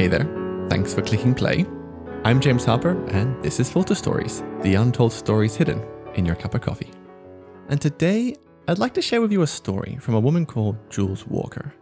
Hey 0.00 0.08
there, 0.08 0.24
thanks 0.70 0.94
for 0.94 1.02
clicking 1.02 1.34
play. 1.34 1.66
I'm 2.24 2.40
James 2.40 2.64
Harper, 2.64 2.98
and 3.08 3.44
this 3.44 3.60
is 3.60 3.70
Filter 3.70 3.94
Stories, 3.94 4.42
the 4.62 4.76
untold 4.76 5.12
stories 5.12 5.54
hidden 5.54 5.86
in 6.14 6.24
your 6.24 6.36
cup 6.36 6.54
of 6.54 6.62
coffee. 6.62 6.90
And 7.68 7.78
today, 7.78 8.34
I'd 8.66 8.78
like 8.78 8.94
to 8.94 9.02
share 9.02 9.20
with 9.20 9.30
you 9.30 9.42
a 9.42 9.46
story 9.46 9.98
from 10.00 10.14
a 10.14 10.20
woman 10.20 10.46
called 10.46 10.78
Jules 10.88 11.26
Walker. 11.26 11.74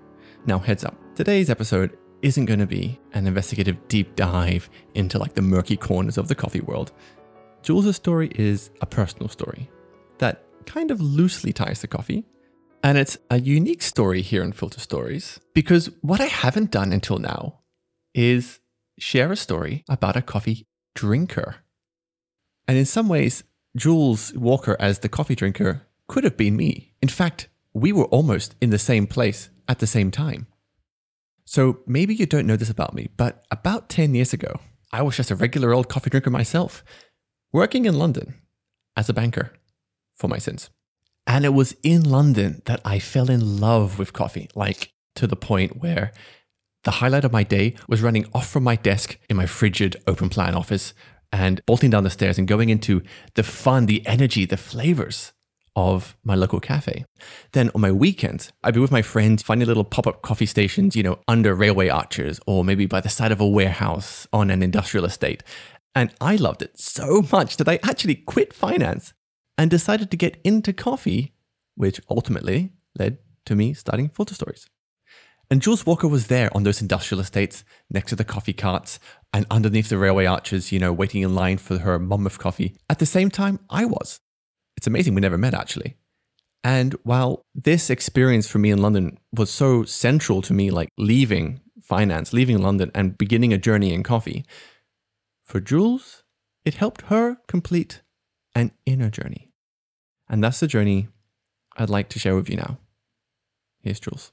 Now, 0.47 0.59
heads 0.59 0.85
up, 0.85 0.97
today's 1.15 1.49
episode 1.49 1.97
isn't 2.21 2.47
going 2.47 2.59
to 2.59 2.67
be 2.67 2.99
an 3.13 3.29
investigative 3.29 3.87
deep 3.87 4.17
dive 4.17 4.69
into 4.95 5.17
like 5.17 5.35
the 5.35 5.43
murky 5.43 5.77
corners 5.77 6.19
of 6.19 6.27
the 6.27 6.35
coffee 6.35 6.63
world. 6.63 6.91
Jules' 7.63 7.95
story 7.95 8.33
is 8.35 8.73
a 8.81 8.87
personal 8.87 9.29
story 9.29 9.71
that 10.19 10.45
kind 10.67 10.91
of 10.91 11.01
loosely 11.01 11.53
ties 11.53 11.79
to 11.83 11.87
coffee. 11.87 12.27
And 12.83 12.99
it's 12.99 13.17
a 13.31 13.39
unique 13.39 13.83
story 13.83 14.23
here 14.23 14.43
in 14.43 14.51
Filter 14.51 14.81
Stories 14.81 15.39
because 15.55 15.89
what 16.01 16.21
I 16.21 16.27
haven't 16.27 16.73
done 16.73 16.93
until 16.93 17.19
now 17.19 17.58
is 18.19 18.59
share 18.99 19.31
a 19.31 19.37
story 19.37 19.85
about 19.89 20.17
a 20.17 20.23
coffee 20.23 20.67
drinker. 20.97 21.57
And 22.67 22.77
in 22.77 22.85
some 22.85 23.09
ways, 23.09 23.45
Jules 23.77 24.35
Walker 24.35 24.77
as 24.81 24.99
the 24.99 25.09
coffee 25.09 25.37
drinker 25.37 25.87
could 26.09 26.25
have 26.25 26.37
been 26.37 26.57
me. 26.57 26.95
In 27.01 27.09
fact, 27.09 27.49
we 27.73 27.93
were 27.93 28.07
almost 28.07 28.57
in 28.61 28.71
the 28.71 28.79
same 28.79 29.07
place 29.07 29.51
at 29.69 29.79
the 29.79 29.87
same 29.87 30.11
time. 30.11 30.49
So 31.45 31.79
maybe 31.87 32.13
you 32.13 32.27
don't 32.27 32.47
know 32.49 32.57
this 32.57 32.71
about 32.71 32.93
me, 32.93 33.09
but 33.17 33.45
about 33.53 33.89
10 33.89 34.17
years 34.17 34.33
ago, 34.33 34.59
I 34.93 35.03
was 35.03 35.17
just 35.17 35.31
a 35.31 35.37
regular 35.37 35.73
old 35.73 35.89
coffee 35.89 36.11
drinker 36.11 36.31
myself, 36.31 36.83
working 37.53 37.85
in 37.85 37.97
London 37.97 38.35
as 38.97 39.09
a 39.09 39.15
banker 39.15 39.53
for 40.17 40.27
my 40.27 40.39
sins. 40.39 40.71
And 41.25 41.45
it 41.45 41.55
was 41.55 41.77
in 41.85 42.03
London 42.03 42.63
that 42.65 42.81
I 42.85 42.99
fell 42.99 43.31
in 43.31 43.61
love 43.61 43.97
with 43.97 44.13
coffee, 44.13 44.49
like 44.57 44.93
to 45.15 45.29
the 45.29 45.37
point 45.37 45.81
where 45.81 46.11
the 46.89 47.03
highlight 47.03 47.27
of 47.27 47.33
my 47.35 47.43
day 47.43 47.75
was 47.87 48.01
running 48.01 48.25
off 48.33 48.49
from 48.49 48.65
my 48.65 48.75
desk 48.75 49.19
in 49.29 49.37
my 49.37 49.45
frigid 49.45 49.95
open 50.07 50.31
plan 50.31 50.55
office 50.55 50.95
and 51.31 51.61
bolting 51.67 51.91
down 51.91 52.03
the 52.03 52.09
stairs 52.09 52.39
and 52.39 52.49
going 52.49 52.71
into 52.71 53.03
the 53.35 53.43
fun, 53.43 53.85
the 53.85 54.03
energy, 54.07 54.47
the 54.47 54.57
flavors 54.57 55.35
of 55.77 56.17
my 56.25 56.35
local 56.35 56.61
cafe. 56.61 57.05
Then 57.53 57.71
on 57.75 57.83
my 57.83 57.93
weekends, 57.93 58.51
I'd 58.65 58.73
be 58.73 58.81
with 58.81 58.91
my 58.91 59.03
friends 59.03 59.43
finding 59.43 59.69
little 59.69 59.85
pop 59.85 60.07
up 60.07 60.23
coffee 60.23 60.47
stations, 60.47 60.97
you 60.97 61.03
know, 61.03 61.19
under 61.29 61.55
railway 61.55 61.91
arches 61.91 62.41
or 62.47 62.65
maybe 62.65 62.87
by 62.87 63.03
the 63.03 63.11
side 63.11 63.33
of 63.33 63.41
a 63.43 63.47
warehouse 63.47 64.27
on 64.33 64.51
an 64.51 64.63
industrial 64.63 65.05
estate. 65.05 65.43
And 65.95 66.11
I 66.23 66.37
loved 66.37 66.63
it 66.63 66.81
so 66.81 67.23
much 67.31 67.59
that 67.59 67.69
I 67.69 67.81
actually 67.83 68.15
quit 68.15 68.55
finance 68.55 69.13
and 69.59 69.71
decided 69.71 70.11
to 70.11 70.17
get 70.17 70.41
into 70.43 70.73
coffee, 70.73 71.35
which 71.75 72.01
ultimately 72.09 72.73
led 72.99 73.19
to 73.45 73.55
me 73.55 73.75
starting 73.75 74.09
Filter 74.09 74.35
Stories. 74.35 74.67
And 75.51 75.63
Jules 75.63 75.87
Walker 75.87 76.09
was 76.09 76.27
there 76.27 76.55
on 76.55 76.65
those 76.65 76.83
industrial 76.83 77.21
estates 77.21 77.65
next 77.91 78.11
to 78.11 78.17
the 78.17 78.25
coffee 78.25 78.53
carts 78.53 79.01
and 79.33 79.47
underneath 79.51 79.89
the 79.89 79.97
railway 79.97 80.27
arches, 80.27 80.73
you 80.73 80.79
know, 80.79 80.93
waiting 80.93 81.23
in 81.23 81.35
line 81.35 81.57
for 81.57 81.79
her 81.79 81.99
Monmouth 81.99 82.39
coffee. 82.39 82.77
At 82.91 82.99
the 82.99 83.07
same 83.07 83.31
time, 83.31 83.61
I 83.71 83.87
was. 83.87 84.21
It's 84.77 84.87
amazing 84.87 85.15
we 85.15 85.21
never 85.21 85.39
met 85.39 85.55
actually. 85.55 85.97
And 86.63 86.95
while 87.03 87.47
this 87.55 87.89
experience 87.89 88.49
for 88.49 88.59
me 88.59 88.71
in 88.71 88.83
London 88.83 89.19
was 89.33 89.51
so 89.51 89.85
central 89.85 90.43
to 90.43 90.53
me, 90.53 90.71
like 90.71 90.91
leaving 90.99 91.61
finance, 91.83 92.33
leaving 92.33 92.59
London, 92.59 92.91
and 92.95 93.17
beginning 93.17 93.53
a 93.53 93.59
journey 93.59 93.95
in 93.95 94.03
coffee, 94.03 94.45
for 95.45 95.61
Jules, 95.61 96.25
it 96.65 96.75
helped 96.75 97.03
her 97.03 97.39
complete 97.47 98.03
an 98.55 98.73
inner 98.85 99.09
journey. 99.09 99.51
And 100.29 100.45
that's 100.45 100.61
the 100.61 100.67
journey 100.67 101.09
I'd 101.77 101.89
like 101.89 102.11
to 102.11 102.19
share 102.19 102.35
with 102.35 102.51
you 102.51 102.57
now. 102.57 102.79
Here's 103.81 104.01
Jules. 104.01 104.33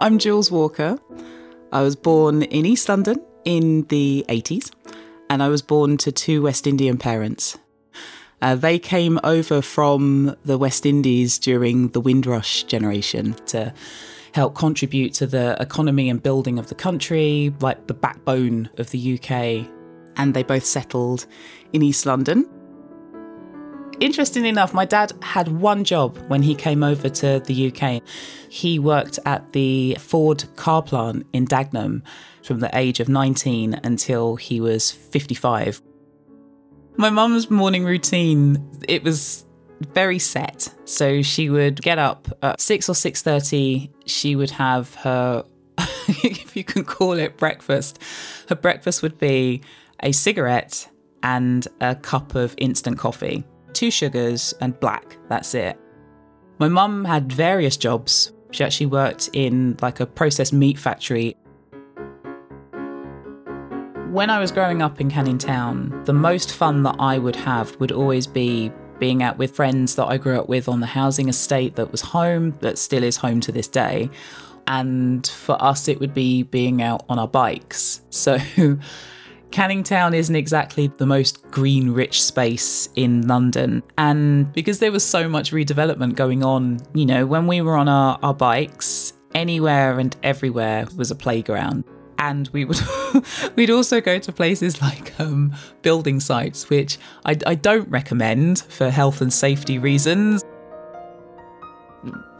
I'm 0.00 0.18
Jules 0.20 0.48
Walker. 0.48 0.96
I 1.72 1.82
was 1.82 1.96
born 1.96 2.44
in 2.44 2.64
East 2.64 2.88
London 2.88 3.20
in 3.44 3.82
the 3.88 4.24
80s, 4.28 4.70
and 5.28 5.42
I 5.42 5.48
was 5.48 5.60
born 5.60 5.96
to 5.98 6.12
two 6.12 6.42
West 6.42 6.68
Indian 6.68 6.98
parents. 6.98 7.58
Uh, 8.40 8.54
they 8.54 8.78
came 8.78 9.18
over 9.24 9.60
from 9.60 10.36
the 10.44 10.56
West 10.56 10.86
Indies 10.86 11.36
during 11.40 11.88
the 11.88 12.00
Windrush 12.00 12.62
generation 12.62 13.34
to 13.46 13.74
help 14.34 14.54
contribute 14.54 15.14
to 15.14 15.26
the 15.26 15.56
economy 15.60 16.08
and 16.08 16.22
building 16.22 16.60
of 16.60 16.68
the 16.68 16.76
country, 16.76 17.52
like 17.58 17.88
the 17.88 17.94
backbone 17.94 18.70
of 18.78 18.92
the 18.92 19.18
UK. 19.18 19.68
And 20.16 20.32
they 20.32 20.44
both 20.44 20.64
settled 20.64 21.26
in 21.72 21.82
East 21.82 22.06
London. 22.06 22.48
Interestingly 24.00 24.48
enough, 24.48 24.72
my 24.72 24.84
dad 24.84 25.12
had 25.22 25.48
one 25.48 25.82
job 25.82 26.16
when 26.28 26.42
he 26.42 26.54
came 26.54 26.84
over 26.84 27.08
to 27.08 27.40
the 27.40 27.72
UK. 27.72 28.00
He 28.48 28.78
worked 28.78 29.18
at 29.26 29.52
the 29.52 29.96
Ford 29.98 30.44
car 30.54 30.82
plant 30.82 31.26
in 31.32 31.46
Dagenham 31.46 32.02
from 32.44 32.60
the 32.60 32.70
age 32.78 33.00
of 33.00 33.08
19 33.08 33.74
until 33.82 34.36
he 34.36 34.60
was 34.60 34.92
55. 34.92 35.82
My 36.96 37.10
mum's 37.10 37.50
morning 37.50 37.84
routine, 37.84 38.64
it 38.86 39.02
was 39.02 39.44
very 39.80 40.20
set. 40.20 40.72
So 40.84 41.20
she 41.22 41.50
would 41.50 41.82
get 41.82 41.98
up 41.98 42.28
at 42.40 42.60
6 42.60 42.88
or 42.88 42.94
6:30, 42.94 43.90
she 44.06 44.36
would 44.36 44.50
have 44.52 44.94
her 44.96 45.44
if 45.78 46.56
you 46.56 46.62
can 46.62 46.84
call 46.84 47.14
it 47.14 47.36
breakfast. 47.36 47.98
Her 48.48 48.54
breakfast 48.54 49.02
would 49.02 49.18
be 49.18 49.62
a 50.04 50.12
cigarette 50.12 50.88
and 51.24 51.66
a 51.80 51.96
cup 51.96 52.36
of 52.36 52.54
instant 52.58 52.96
coffee 52.96 53.44
two 53.78 53.92
sugars, 53.92 54.52
and 54.60 54.78
black. 54.80 55.16
That's 55.28 55.54
it. 55.54 55.78
My 56.58 56.66
mum 56.66 57.04
had 57.04 57.32
various 57.32 57.76
jobs. 57.76 58.32
She 58.50 58.64
actually 58.64 58.86
worked 58.86 59.30
in 59.32 59.76
like 59.80 60.00
a 60.00 60.06
processed 60.06 60.52
meat 60.52 60.76
factory. 60.76 61.36
When 64.10 64.30
I 64.30 64.40
was 64.40 64.50
growing 64.50 64.82
up 64.82 65.00
in 65.00 65.08
Canning 65.08 65.38
Town, 65.38 66.02
the 66.06 66.12
most 66.12 66.52
fun 66.52 66.82
that 66.82 66.96
I 66.98 67.18
would 67.18 67.36
have 67.36 67.78
would 67.78 67.92
always 67.92 68.26
be 68.26 68.72
being 68.98 69.22
out 69.22 69.38
with 69.38 69.54
friends 69.54 69.94
that 69.94 70.06
I 70.06 70.16
grew 70.16 70.40
up 70.40 70.48
with 70.48 70.68
on 70.68 70.80
the 70.80 70.86
housing 70.86 71.28
estate 71.28 71.76
that 71.76 71.92
was 71.92 72.00
home, 72.00 72.56
that 72.58 72.78
still 72.78 73.04
is 73.04 73.18
home 73.18 73.38
to 73.42 73.52
this 73.52 73.68
day. 73.68 74.10
And 74.66 75.24
for 75.24 75.62
us, 75.62 75.86
it 75.86 76.00
would 76.00 76.14
be 76.14 76.42
being 76.42 76.82
out 76.82 77.04
on 77.08 77.20
our 77.20 77.28
bikes. 77.28 78.02
So 78.10 78.38
Canning 79.50 79.82
Town 79.82 80.14
isn't 80.14 80.36
exactly 80.36 80.88
the 80.88 81.06
most 81.06 81.42
green 81.50 81.90
rich 81.90 82.22
space 82.22 82.88
in 82.96 83.26
London. 83.26 83.82
And 83.96 84.52
because 84.52 84.78
there 84.78 84.92
was 84.92 85.04
so 85.04 85.28
much 85.28 85.52
redevelopment 85.52 86.16
going 86.16 86.44
on, 86.44 86.80
you 86.94 87.06
know, 87.06 87.26
when 87.26 87.46
we 87.46 87.62
were 87.62 87.76
on 87.76 87.88
our, 87.88 88.18
our 88.22 88.34
bikes, 88.34 89.14
anywhere 89.34 89.98
and 89.98 90.16
everywhere 90.22 90.86
was 90.96 91.10
a 91.10 91.14
playground. 91.14 91.84
And 92.18 92.48
we 92.48 92.64
would 92.64 92.78
we'd 93.56 93.70
also 93.70 94.00
go 94.00 94.18
to 94.18 94.32
places 94.32 94.82
like 94.82 95.18
um, 95.20 95.54
building 95.82 96.18
sites, 96.18 96.68
which 96.68 96.98
I, 97.24 97.36
I 97.46 97.54
don't 97.54 97.88
recommend 97.88 98.60
for 98.60 98.90
health 98.90 99.20
and 99.20 99.32
safety 99.32 99.78
reasons. 99.78 100.42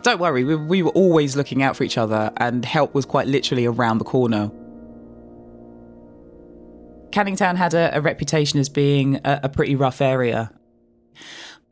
Don't 0.03 0.19
worry, 0.19 0.45
we, 0.45 0.57
we 0.57 0.83
were 0.83 0.91
always 0.91 1.37
looking 1.37 1.63
out 1.63 1.77
for 1.77 1.85
each 1.85 1.99
other, 1.99 2.33
and 2.39 2.65
help 2.65 2.95
was 2.95 3.05
quite 3.05 3.27
literally 3.27 3.67
around 3.67 3.99
the 3.99 4.05
corner. 4.05 4.51
Canning 7.19 7.35
Town 7.35 7.57
had 7.57 7.75
a, 7.75 7.97
a 7.97 8.01
reputation 8.01 8.61
as 8.61 8.69
being 8.69 9.17
a, 9.25 9.41
a 9.43 9.49
pretty 9.49 9.75
rough 9.75 10.01
area. 10.01 10.53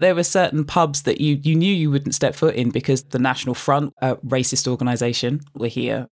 There 0.01 0.13
were 0.13 0.25
certain 0.25 0.65
pubs 0.65 1.03
that 1.03 1.21
you, 1.21 1.39
you 1.41 1.55
knew 1.55 1.73
you 1.73 1.89
wouldn't 1.89 2.17
step 2.17 2.35
foot 2.35 2.57
in 2.57 2.71
because 2.71 3.05
the 3.05 3.21
National 3.21 3.55
Front, 3.55 3.95
a 4.03 4.17
racist 4.17 4.67
organisation, 4.67 5.43
were 5.55 5.69
here. 5.69 6.09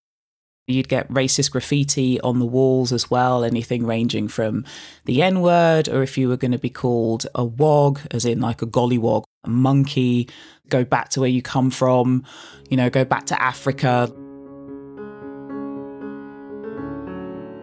You'd 0.68 0.88
get 0.88 1.08
racist 1.08 1.50
graffiti 1.50 2.20
on 2.20 2.38
the 2.38 2.46
walls 2.46 2.92
as 2.92 3.10
well, 3.10 3.42
anything 3.42 3.84
ranging 3.84 4.28
from 4.28 4.64
the 5.04 5.20
N 5.20 5.40
word, 5.40 5.88
or 5.88 6.04
if 6.04 6.16
you 6.16 6.28
were 6.28 6.36
going 6.36 6.52
to 6.52 6.58
be 6.58 6.70
called 6.70 7.26
a 7.34 7.44
wog, 7.44 7.98
as 8.12 8.24
in 8.24 8.40
like 8.40 8.62
a 8.62 8.68
gollywog, 8.68 9.24
a 9.42 9.50
monkey, 9.50 10.28
go 10.68 10.84
back 10.84 11.08
to 11.08 11.20
where 11.20 11.28
you 11.28 11.42
come 11.42 11.72
from, 11.72 12.22
you 12.70 12.76
know, 12.76 12.88
go 12.88 13.04
back 13.04 13.26
to 13.26 13.42
Africa. 13.42 14.12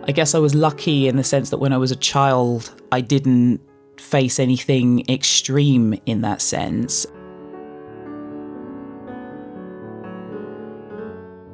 I 0.08 0.12
guess 0.12 0.34
I 0.34 0.40
was 0.40 0.56
lucky 0.56 1.08
in 1.08 1.16
the 1.16 1.24
sense 1.24 1.52
that 1.52 1.58
when 1.58 1.74
I 1.74 1.78
was 1.78 1.92
a 1.92 1.96
child, 1.96 2.74
I 2.92 3.02
didn't 3.02 3.62
face 3.98 4.40
anything 4.40 5.06
extreme 5.08 5.94
in 6.06 6.22
that 6.22 6.42
sense. 6.42 7.06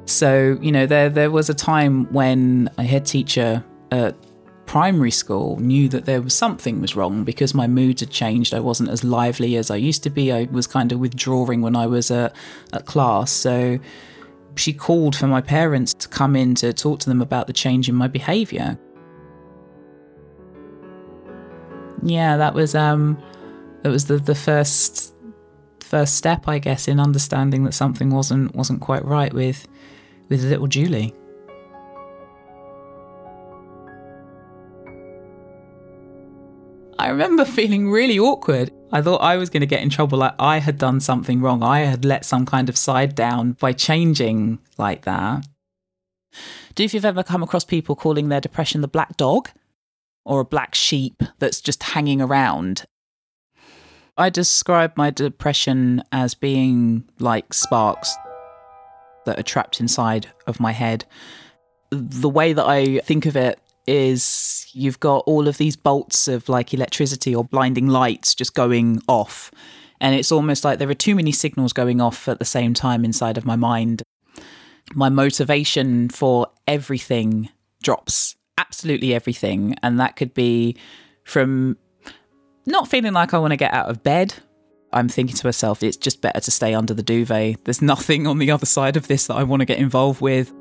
So, 0.06 0.58
you 0.62 0.72
know, 0.72 0.86
there 0.86 1.10
there 1.10 1.30
was 1.30 1.50
a 1.50 1.54
time 1.54 2.10
when 2.12 2.70
a 2.78 2.82
head 2.84 3.04
teacher 3.04 3.62
at 3.90 4.16
primary 4.64 5.10
school 5.10 5.58
knew 5.60 5.88
that 5.88 6.06
there 6.06 6.22
was 6.22 6.34
something 6.34 6.80
was 6.80 6.96
wrong 6.96 7.24
because 7.24 7.54
my 7.54 7.66
moods 7.66 8.00
had 8.00 8.10
changed. 8.10 8.54
I 8.54 8.60
wasn't 8.60 8.88
as 8.88 9.04
lively 9.04 9.56
as 9.56 9.70
I 9.70 9.76
used 9.76 10.02
to 10.04 10.10
be. 10.10 10.32
I 10.32 10.44
was 10.50 10.66
kind 10.66 10.90
of 10.92 10.98
withdrawing 10.98 11.60
when 11.60 11.76
I 11.76 11.86
was 11.86 12.10
at, 12.10 12.34
at 12.72 12.86
class. 12.86 13.30
So 13.30 13.78
she 14.58 14.72
called 14.72 15.16
for 15.16 15.26
my 15.26 15.40
parents 15.40 15.94
to 15.94 16.08
come 16.08 16.36
in 16.36 16.54
to 16.56 16.72
talk 16.72 17.00
to 17.00 17.08
them 17.08 17.22
about 17.22 17.46
the 17.46 17.52
change 17.52 17.88
in 17.88 17.94
my 17.94 18.08
behavior. 18.08 18.78
Yeah, 22.02 22.36
that 22.36 22.54
was 22.54 22.74
um 22.74 23.20
that 23.82 23.90
was 23.90 24.06
the, 24.06 24.18
the 24.18 24.34
first 24.34 25.14
first 25.80 26.16
step 26.16 26.46
I 26.46 26.58
guess 26.58 26.86
in 26.86 27.00
understanding 27.00 27.64
that 27.64 27.72
something 27.72 28.10
wasn't 28.10 28.54
wasn't 28.54 28.80
quite 28.80 29.04
right 29.04 29.32
with 29.32 29.66
with 30.28 30.44
little 30.44 30.66
Julie. 30.66 31.14
I 37.08 37.12
remember 37.12 37.44
feeling 37.46 37.90
really 37.90 38.18
awkward. 38.18 38.70
I 38.92 39.00
thought 39.00 39.22
I 39.22 39.38
was 39.38 39.48
going 39.48 39.62
to 39.62 39.66
get 39.66 39.80
in 39.80 39.88
trouble, 39.88 40.18
like 40.18 40.34
I 40.38 40.58
had 40.58 40.76
done 40.76 41.00
something 41.00 41.40
wrong. 41.40 41.62
I 41.62 41.80
had 41.80 42.04
let 42.04 42.26
some 42.26 42.44
kind 42.44 42.68
of 42.68 42.76
side 42.76 43.14
down 43.14 43.52
by 43.52 43.72
changing 43.72 44.58
like 44.76 45.02
that. 45.06 45.46
Do 46.74 46.84
if 46.84 46.92
you've 46.92 47.06
ever 47.06 47.22
come 47.22 47.42
across 47.42 47.64
people 47.64 47.96
calling 47.96 48.28
their 48.28 48.42
depression 48.42 48.82
the 48.82 48.88
black 48.88 49.16
dog 49.16 49.48
or 50.26 50.40
a 50.40 50.44
black 50.44 50.74
sheep 50.74 51.22
that's 51.38 51.62
just 51.62 51.82
hanging 51.82 52.20
around. 52.20 52.84
I 54.18 54.28
describe 54.28 54.92
my 54.94 55.08
depression 55.08 56.02
as 56.12 56.34
being 56.34 57.08
like 57.18 57.54
sparks 57.54 58.14
that 59.24 59.38
are 59.38 59.44
trapped 59.44 59.80
inside 59.80 60.28
of 60.46 60.60
my 60.60 60.72
head. 60.72 61.06
The 61.90 62.28
way 62.28 62.52
that 62.52 62.66
I 62.66 62.98
think 62.98 63.24
of 63.24 63.34
it 63.34 63.58
is 63.88 64.66
you've 64.72 65.00
got 65.00 65.24
all 65.26 65.48
of 65.48 65.56
these 65.56 65.76
bolts 65.76 66.28
of 66.28 66.48
like 66.48 66.74
electricity 66.74 67.34
or 67.34 67.42
blinding 67.42 67.88
lights 67.88 68.34
just 68.34 68.54
going 68.54 69.00
off. 69.08 69.50
And 70.00 70.14
it's 70.14 70.30
almost 70.30 70.62
like 70.62 70.78
there 70.78 70.90
are 70.90 70.94
too 70.94 71.16
many 71.16 71.32
signals 71.32 71.72
going 71.72 72.00
off 72.00 72.28
at 72.28 72.38
the 72.38 72.44
same 72.44 72.74
time 72.74 73.04
inside 73.04 73.38
of 73.38 73.46
my 73.46 73.56
mind. 73.56 74.02
My 74.94 75.08
motivation 75.08 76.08
for 76.10 76.48
everything 76.66 77.48
drops, 77.82 78.36
absolutely 78.58 79.14
everything. 79.14 79.74
And 79.82 79.98
that 79.98 80.16
could 80.16 80.34
be 80.34 80.76
from 81.24 81.78
not 82.66 82.88
feeling 82.88 83.14
like 83.14 83.32
I 83.32 83.38
want 83.38 83.52
to 83.52 83.56
get 83.56 83.72
out 83.72 83.88
of 83.88 84.02
bed. 84.02 84.34
I'm 84.92 85.08
thinking 85.08 85.36
to 85.36 85.46
myself, 85.46 85.82
it's 85.82 85.96
just 85.96 86.20
better 86.20 86.40
to 86.40 86.50
stay 86.50 86.74
under 86.74 86.94
the 86.94 87.02
duvet. 87.02 87.64
There's 87.64 87.82
nothing 87.94 88.26
on 88.26 88.38
the 88.38 88.50
other 88.50 88.66
side 88.66 88.96
of 88.96 89.08
this 89.08 89.26
that 89.26 89.34
I 89.34 89.44
want 89.44 89.60
to 89.60 89.66
get 89.66 89.78
involved 89.78 90.20
with. 90.20 90.52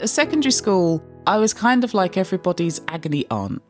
At 0.00 0.08
secondary 0.08 0.52
school, 0.52 1.02
I 1.26 1.38
was 1.38 1.52
kind 1.52 1.82
of 1.82 1.92
like 1.92 2.16
everybody's 2.16 2.80
agony 2.86 3.26
aunt. 3.30 3.60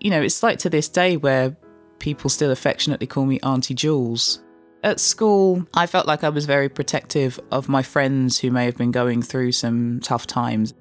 You 0.00 0.10
know, 0.10 0.22
it's 0.22 0.42
like 0.42 0.58
to 0.60 0.70
this 0.70 0.88
day 0.88 1.18
where 1.18 1.54
people 1.98 2.30
still 2.30 2.50
affectionately 2.50 3.06
call 3.06 3.26
me 3.26 3.40
Auntie 3.40 3.74
Jules. 3.74 4.42
At 4.82 5.00
school, 5.00 5.66
I 5.74 5.86
felt 5.86 6.06
like 6.06 6.24
I 6.24 6.30
was 6.30 6.46
very 6.46 6.70
protective 6.70 7.38
of 7.50 7.68
my 7.68 7.82
friends 7.82 8.38
who 8.38 8.50
may 8.50 8.64
have 8.64 8.76
been 8.76 8.90
going 8.90 9.20
through 9.20 9.52
some 9.52 10.00
tough 10.00 10.26
times. 10.26 10.72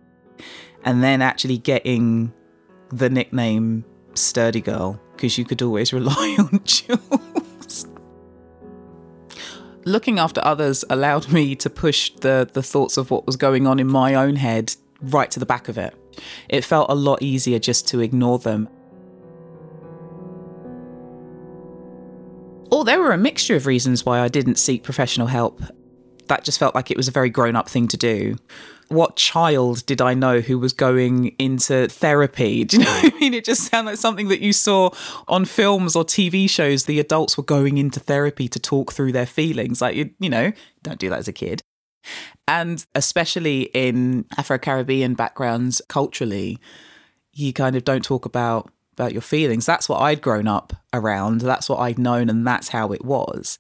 And 0.86 1.04
then 1.04 1.22
actually 1.22 1.58
getting 1.58 2.34
the 2.90 3.10
nickname 3.10 3.84
Sturdy 4.14 4.62
Girl, 4.62 5.00
because 5.12 5.38
you 5.38 5.44
could 5.44 5.62
always 5.62 5.92
rely 5.94 6.38
on 6.40 6.62
Jules 6.64 7.33
looking 9.86 10.20
after 10.20 10.42
others 10.44 10.84
allowed 10.90 11.32
me 11.32 11.56
to 11.56 11.70
push 11.70 12.12
the 12.22 12.50
the 12.52 12.64
thoughts 12.64 12.98
of 12.98 13.12
what 13.12 13.26
was 13.26 13.36
going 13.36 13.68
on 13.68 13.80
in 13.80 13.88
my 13.88 14.16
own 14.16 14.36
head 14.36 14.76
right 15.02 15.30
to 15.32 15.40
the 15.40 15.46
back 15.46 15.68
of 15.68 15.78
it. 15.78 15.94
It 16.50 16.64
felt 16.64 16.90
a 16.90 16.96
lot 16.96 17.22
easier 17.22 17.60
just 17.60 17.88
to 17.90 18.00
ignore 18.00 18.40
them. 18.40 18.70
Or 22.72 22.84
there 22.84 23.00
were 23.00 23.12
a 23.12 23.18
mixture 23.18 23.56
of 23.56 23.68
reasons 23.68 24.06
why 24.06 24.20
I 24.20 24.28
didn't 24.28 24.58
seek 24.58 24.84
professional 24.84 25.28
help. 25.28 25.62
That 26.28 26.44
just 26.44 26.60
felt 26.60 26.76
like 26.76 26.92
it 26.92 26.98
was 26.98 27.08
a 27.08 27.12
very 27.12 27.30
grown 27.30 27.56
up 27.56 27.70
thing 27.70 27.88
to 27.90 27.98
do 27.98 28.38
what 28.94 29.16
child 29.16 29.86
did 29.86 30.02
I 30.02 30.14
know 30.14 30.40
who 30.40 30.60
was 30.60 30.74
going 30.74 31.36
into 31.40 31.88
therapy? 31.88 32.64
Do 32.66 32.78
you 32.78 32.84
know 32.84 32.92
what 32.92 33.14
I 33.14 33.20
mean? 33.20 33.34
It 33.34 33.46
just 33.46 33.70
sounded 33.70 33.92
like 33.92 34.00
something 34.00 34.28
that 34.30 34.42
you 34.42 34.54
saw 34.54 34.92
on 35.28 35.46
films 35.46 35.96
or 35.96 36.04
TV 36.04 36.50
shows. 36.50 36.86
The 36.86 37.00
adults 37.00 37.38
were 37.38 37.44
going 37.44 37.78
into 37.78 38.00
therapy 38.00 38.48
to 38.48 38.60
talk 38.60 38.94
through 38.94 39.12
their 39.12 39.26
feelings. 39.26 39.82
Like, 39.82 39.96
you, 39.96 40.12
you 40.20 40.30
know, 40.30 40.52
don't 40.82 41.00
do 41.00 41.10
that 41.10 41.20
as 41.20 41.28
a 41.28 41.34
kid. 41.34 41.62
And 42.48 42.86
especially 42.94 43.64
in 43.74 44.26
Afro 44.38 44.58
Caribbean 44.58 45.14
backgrounds 45.14 45.82
culturally, 45.88 46.60
you 47.32 47.54
kind 47.54 47.76
of 47.76 47.84
don't 47.84 48.04
talk 48.04 48.26
about 48.26 48.70
about 48.92 49.12
your 49.12 49.22
feelings. 49.22 49.66
That's 49.66 49.90
what 49.90 50.02
I'd 50.02 50.22
grown 50.22 50.48
up 50.48 50.74
around. 50.94 51.42
That's 51.42 51.68
what 51.68 51.80
I'd 51.80 51.98
known, 51.98 52.30
and 52.30 52.46
that's 52.46 52.70
how 52.70 52.92
it 52.92 53.04
was. 53.04 53.58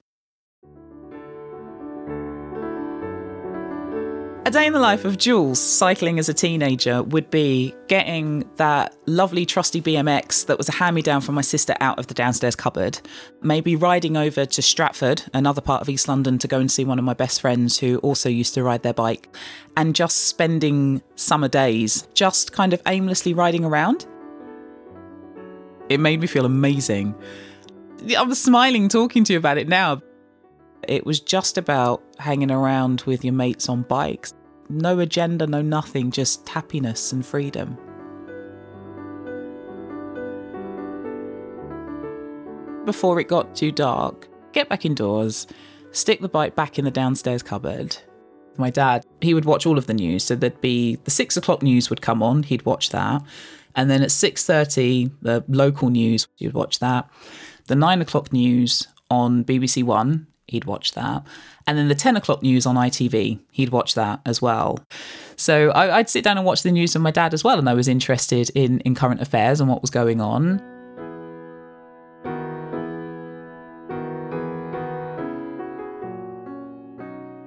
A 4.45 4.51
day 4.51 4.67
in 4.67 4.73
the 4.73 4.79
life 4.79 5.05
of 5.05 5.17
Jules 5.17 5.57
cycling 5.57 6.19
as 6.19 6.27
a 6.27 6.33
teenager 6.33 7.01
would 7.01 7.29
be 7.29 7.73
getting 7.87 8.43
that 8.57 8.93
lovely 9.05 9.45
trusty 9.45 9.81
BMX 9.81 10.47
that 10.47 10.57
was 10.57 10.67
a 10.67 10.73
hand 10.73 10.97
me 10.97 11.01
down 11.01 11.21
from 11.21 11.35
my 11.35 11.41
sister 11.41 11.73
out 11.79 11.97
of 11.97 12.07
the 12.07 12.13
downstairs 12.13 12.53
cupboard. 12.53 12.99
Maybe 13.41 13.77
riding 13.77 14.17
over 14.17 14.45
to 14.45 14.61
Stratford, 14.61 15.23
another 15.33 15.61
part 15.61 15.81
of 15.81 15.87
East 15.87 16.09
London, 16.09 16.37
to 16.39 16.49
go 16.49 16.59
and 16.59 16.69
see 16.69 16.83
one 16.83 16.99
of 16.99 17.05
my 17.05 17.13
best 17.13 17.39
friends 17.39 17.79
who 17.79 17.99
also 17.99 18.27
used 18.27 18.53
to 18.55 18.63
ride 18.63 18.83
their 18.83 18.93
bike, 18.93 19.33
and 19.77 19.95
just 19.95 20.25
spending 20.25 21.01
summer 21.15 21.47
days 21.47 22.05
just 22.13 22.51
kind 22.51 22.73
of 22.73 22.81
aimlessly 22.85 23.33
riding 23.33 23.63
around. 23.63 24.05
It 25.87 26.01
made 26.01 26.19
me 26.19 26.27
feel 26.27 26.45
amazing. 26.45 27.15
I'm 28.17 28.33
smiling 28.33 28.89
talking 28.89 29.23
to 29.23 29.31
you 29.31 29.39
about 29.39 29.57
it 29.57 29.69
now. 29.69 30.01
It 30.87 31.05
was 31.05 31.19
just 31.19 31.57
about 31.57 32.03
hanging 32.17 32.51
around 32.51 33.01
with 33.01 33.23
your 33.23 33.33
mates 33.33 33.69
on 33.69 33.83
bikes. 33.83 34.33
No 34.69 34.99
agenda, 34.99 35.47
no 35.47 35.61
nothing, 35.61 36.11
just 36.11 36.47
happiness 36.47 37.11
and 37.11 37.25
freedom. 37.25 37.77
Before 42.85 43.19
it 43.19 43.27
got 43.27 43.55
too 43.55 43.71
dark, 43.71 44.27
get 44.51 44.69
back 44.69 44.85
indoors, 44.85 45.47
stick 45.91 46.19
the 46.21 46.29
bike 46.29 46.55
back 46.55 46.77
in 46.77 46.85
the 46.85 46.91
downstairs 46.91 47.43
cupboard. 47.43 47.97
My 48.57 48.69
dad, 48.69 49.05
he 49.21 49.33
would 49.33 49.45
watch 49.45 49.65
all 49.65 49.77
of 49.77 49.87
the 49.87 49.93
news. 49.93 50.23
So 50.23 50.35
there'd 50.35 50.61
be 50.61 50.97
the 51.03 51.11
six 51.11 51.37
o'clock 51.37 51.61
news 51.63 51.89
would 51.89 52.01
come 52.01 52.21
on, 52.21 52.43
he'd 52.43 52.65
watch 52.65 52.89
that. 52.89 53.23
And 53.75 53.89
then 53.89 54.03
at 54.03 54.09
6.30, 54.09 55.11
the 55.21 55.43
local 55.47 55.89
news, 55.89 56.27
you'd 56.37 56.53
watch 56.53 56.79
that. 56.79 57.09
The 57.65 57.75
nine 57.75 58.01
o'clock 58.01 58.31
news 58.31 58.87
on 59.09 59.43
BBC 59.43 59.83
One, 59.83 60.27
he'd 60.47 60.65
watch 60.65 60.93
that. 60.93 61.23
And 61.67 61.77
then 61.77 61.87
the 61.87 61.95
10 61.95 62.15
o'clock 62.15 62.41
news 62.41 62.65
on 62.65 62.75
ITV, 62.75 63.39
he'd 63.51 63.69
watch 63.69 63.95
that 63.95 64.21
as 64.25 64.41
well. 64.41 64.79
So 65.35 65.71
I, 65.71 65.97
would 65.97 66.09
sit 66.09 66.23
down 66.23 66.37
and 66.37 66.45
watch 66.45 66.63
the 66.63 66.71
news 66.71 66.93
with 66.93 67.01
my 67.01 67.11
dad 67.11 67.33
as 67.33 67.43
well. 67.43 67.57
And 67.57 67.69
I 67.69 67.73
was 67.73 67.87
interested 67.87 68.49
in, 68.51 68.79
in 68.81 68.95
current 68.95 69.21
affairs 69.21 69.59
and 69.59 69.69
what 69.69 69.81
was 69.81 69.89
going 69.89 70.21
on. 70.21 70.61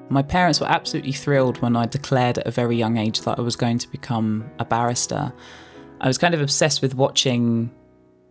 My 0.08 0.22
parents 0.22 0.60
were 0.60 0.68
absolutely 0.68 1.12
thrilled 1.12 1.60
when 1.60 1.76
I 1.76 1.84
declared 1.84 2.38
at 2.38 2.46
a 2.46 2.50
very 2.50 2.76
young 2.76 2.96
age 2.96 3.20
that 3.22 3.38
I 3.38 3.42
was 3.42 3.54
going 3.56 3.76
to 3.78 3.90
become 3.90 4.50
a 4.58 4.64
barrister. 4.64 5.32
I 6.00 6.06
was 6.06 6.16
kind 6.16 6.32
of 6.32 6.40
obsessed 6.40 6.80
with 6.80 6.94
watching 6.94 7.70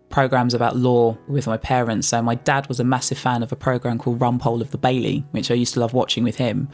programs 0.10 0.54
about 0.54 0.76
law 0.76 1.18
with 1.28 1.48
my 1.48 1.58
parents. 1.58 2.08
So 2.08 2.22
my 2.22 2.36
dad 2.36 2.68
was 2.68 2.80
a 2.80 2.84
massive 2.84 3.18
fan 3.18 3.44
of 3.44 3.52
a 3.52 3.56
program 3.56 3.98
called 3.98 4.20
Rumpole 4.20 4.62
of 4.62 4.72
the 4.72 4.78
Bailey, 4.78 5.26
which 5.32 5.52
I 5.52 5.56
used 5.56 5.74
to 5.74 5.80
love 5.80 5.94
watching 5.94 6.24
with 6.24 6.38
him. 6.38 6.70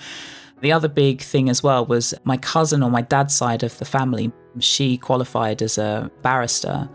The 0.62 0.72
other 0.72 0.88
big 0.88 1.22
thing 1.22 1.50
as 1.50 1.64
well 1.64 1.86
was 1.86 2.14
my 2.24 2.38
cousin 2.38 2.84
on 2.84 2.92
my 2.92 3.02
dad's 3.02 3.36
side 3.36 3.64
of 3.64 3.78
the 3.80 3.86
family. 3.86 4.32
She 4.60 4.98
qualified 4.98 5.62
as 5.62 5.78
a 5.78 6.12
barrister, 6.22 6.88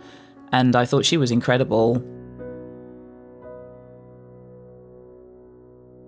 and 0.53 0.77
I 0.77 0.85
thought 0.85 1.05
she 1.05 1.17
was 1.17 1.33
incredible. 1.33 1.97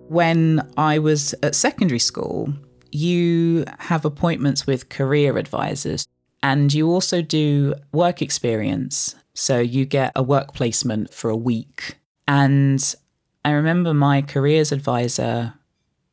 When 0.09 0.71
I 0.77 1.01
was 1.01 1.35
at 1.43 1.55
secondary 1.55 1.99
school, 1.99 2.53
you 2.93 3.65
have 3.79 4.05
appointments 4.05 4.67
with 4.67 4.89
career 4.89 5.37
advisors 5.37 6.07
and 6.43 6.73
you 6.73 6.89
also 6.89 7.23
do 7.23 7.75
work 7.93 8.23
experience. 8.23 9.15
So 9.35 9.59
you 9.59 9.85
get 9.85 10.13
a 10.17 10.23
work 10.23 10.55
placement 10.55 11.13
for 11.13 11.31
a 11.31 11.37
week. 11.37 11.99
And 12.27 12.83
I 13.45 13.51
remember 13.51 13.95
my 13.95 14.23
careers 14.23 14.73
advisor 14.73 15.55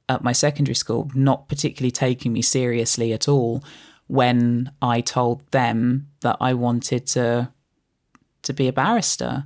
at 0.07 0.23
my 0.23 0.31
secondary 0.31 0.75
school 0.75 1.09
not 1.15 1.47
particularly 1.47 1.91
taking 1.91 2.31
me 2.31 2.41
seriously 2.41 3.11
at 3.11 3.27
all 3.27 3.63
when 4.07 4.71
I 4.81 5.01
told 5.01 5.49
them 5.51 6.07
that 6.21 6.37
I 6.39 6.53
wanted 6.53 7.07
to 7.07 7.51
to 8.43 8.53
be 8.53 8.67
a 8.67 8.73
barrister. 8.73 9.45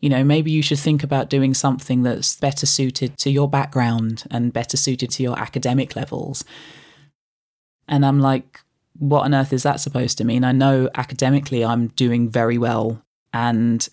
You 0.00 0.10
know, 0.10 0.22
maybe 0.22 0.52
you 0.52 0.62
should 0.62 0.78
think 0.78 1.02
about 1.02 1.28
doing 1.28 1.54
something 1.54 2.02
that's 2.04 2.36
better 2.36 2.66
suited 2.66 3.18
to 3.18 3.30
your 3.30 3.50
background 3.50 4.24
and 4.30 4.52
better 4.52 4.76
suited 4.76 5.10
to 5.12 5.22
your 5.24 5.36
academic 5.36 5.96
levels. 5.96 6.44
And 7.88 8.06
I'm 8.06 8.20
like, 8.20 8.60
what 8.98 9.22
on 9.22 9.34
earth 9.34 9.52
is 9.52 9.62
that 9.62 9.80
supposed 9.80 10.18
to 10.18 10.24
mean? 10.24 10.44
I 10.44 10.52
know 10.52 10.88
academically 10.94 11.64
I'm 11.64 11.88
doing 11.88 12.28
very 12.28 12.58
well, 12.58 13.02
and 13.32 13.86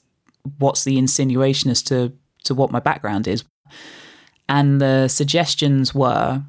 what's 0.58 0.84
the 0.84 0.98
insinuation 0.98 1.72
as 1.72 1.82
to 1.84 2.14
to 2.46 2.54
what 2.54 2.72
my 2.72 2.80
background 2.80 3.28
is? 3.28 3.44
And 4.50 4.82
the 4.82 5.08
suggestions 5.08 5.96
were 5.96 6.44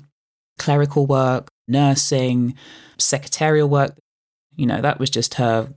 clerical 0.59 1.07
work, 1.07 1.49
nursing, 1.69 2.55
secretarial 2.99 3.69
work. 3.69 3.97
You 4.57 4.67
know, 4.67 4.81
that 4.81 4.99
was 4.99 5.11
just 5.11 5.35
her 5.35 5.73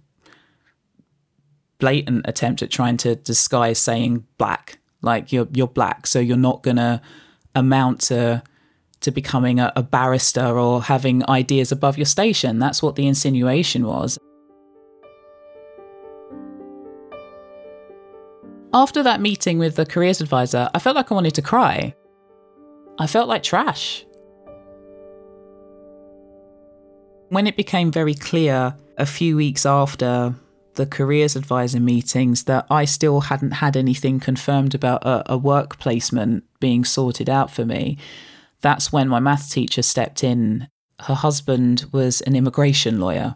blatant 1.79 2.27
attempt 2.27 2.61
at 2.63 2.71
trying 2.71 2.97
to 2.97 3.15
disguise 3.15 3.77
saying 3.77 4.25
black 4.37 4.79
Like 5.01 5.31
you're 5.31 5.47
you're 5.53 5.67
black, 5.67 6.07
so 6.07 6.19
you're 6.19 6.37
not 6.37 6.63
gonna 6.63 7.01
amount 7.53 8.01
to 8.01 8.43
to 9.01 9.11
becoming 9.11 9.59
a, 9.59 9.71
a 9.75 9.83
barrister 9.83 10.57
or 10.57 10.81
having 10.81 11.27
ideas 11.29 11.71
above 11.71 11.97
your 11.97 12.05
station. 12.05 12.59
That's 12.59 12.81
what 12.81 12.95
the 12.95 13.07
insinuation 13.07 13.85
was. 13.85 14.17
After 18.73 19.01
that 19.03 19.21
meeting 19.21 19.59
with 19.59 19.75
the 19.75 19.85
careers 19.85 20.21
advisor, 20.21 20.69
I 20.73 20.79
felt 20.79 20.95
like 20.95 21.11
I 21.11 21.15
wanted 21.15 21.35
to 21.35 21.41
cry. 21.41 21.95
I 22.99 23.07
felt 23.07 23.29
like 23.29 23.43
trash. 23.43 24.05
When 27.29 27.47
it 27.47 27.57
became 27.57 27.91
very 27.91 28.13
clear 28.13 28.75
a 28.97 29.05
few 29.05 29.35
weeks 29.35 29.65
after 29.65 30.35
the 30.75 30.85
careers 30.85 31.35
advisor 31.35 31.79
meetings 31.79 32.43
that 32.43 32.65
I 32.69 32.85
still 32.85 33.21
hadn't 33.21 33.51
had 33.51 33.75
anything 33.75 34.19
confirmed 34.19 34.73
about 34.75 35.03
a, 35.05 35.33
a 35.33 35.37
work 35.37 35.79
placement 35.79 36.43
being 36.59 36.85
sorted 36.85 37.29
out 37.29 37.51
for 37.51 37.65
me, 37.65 37.97
that's 38.61 38.91
when 38.91 39.07
my 39.07 39.19
maths 39.19 39.49
teacher 39.49 39.81
stepped 39.81 40.23
in. 40.23 40.67
Her 41.01 41.13
husband 41.13 41.85
was 41.91 42.21
an 42.21 42.35
immigration 42.35 42.99
lawyer, 42.99 43.35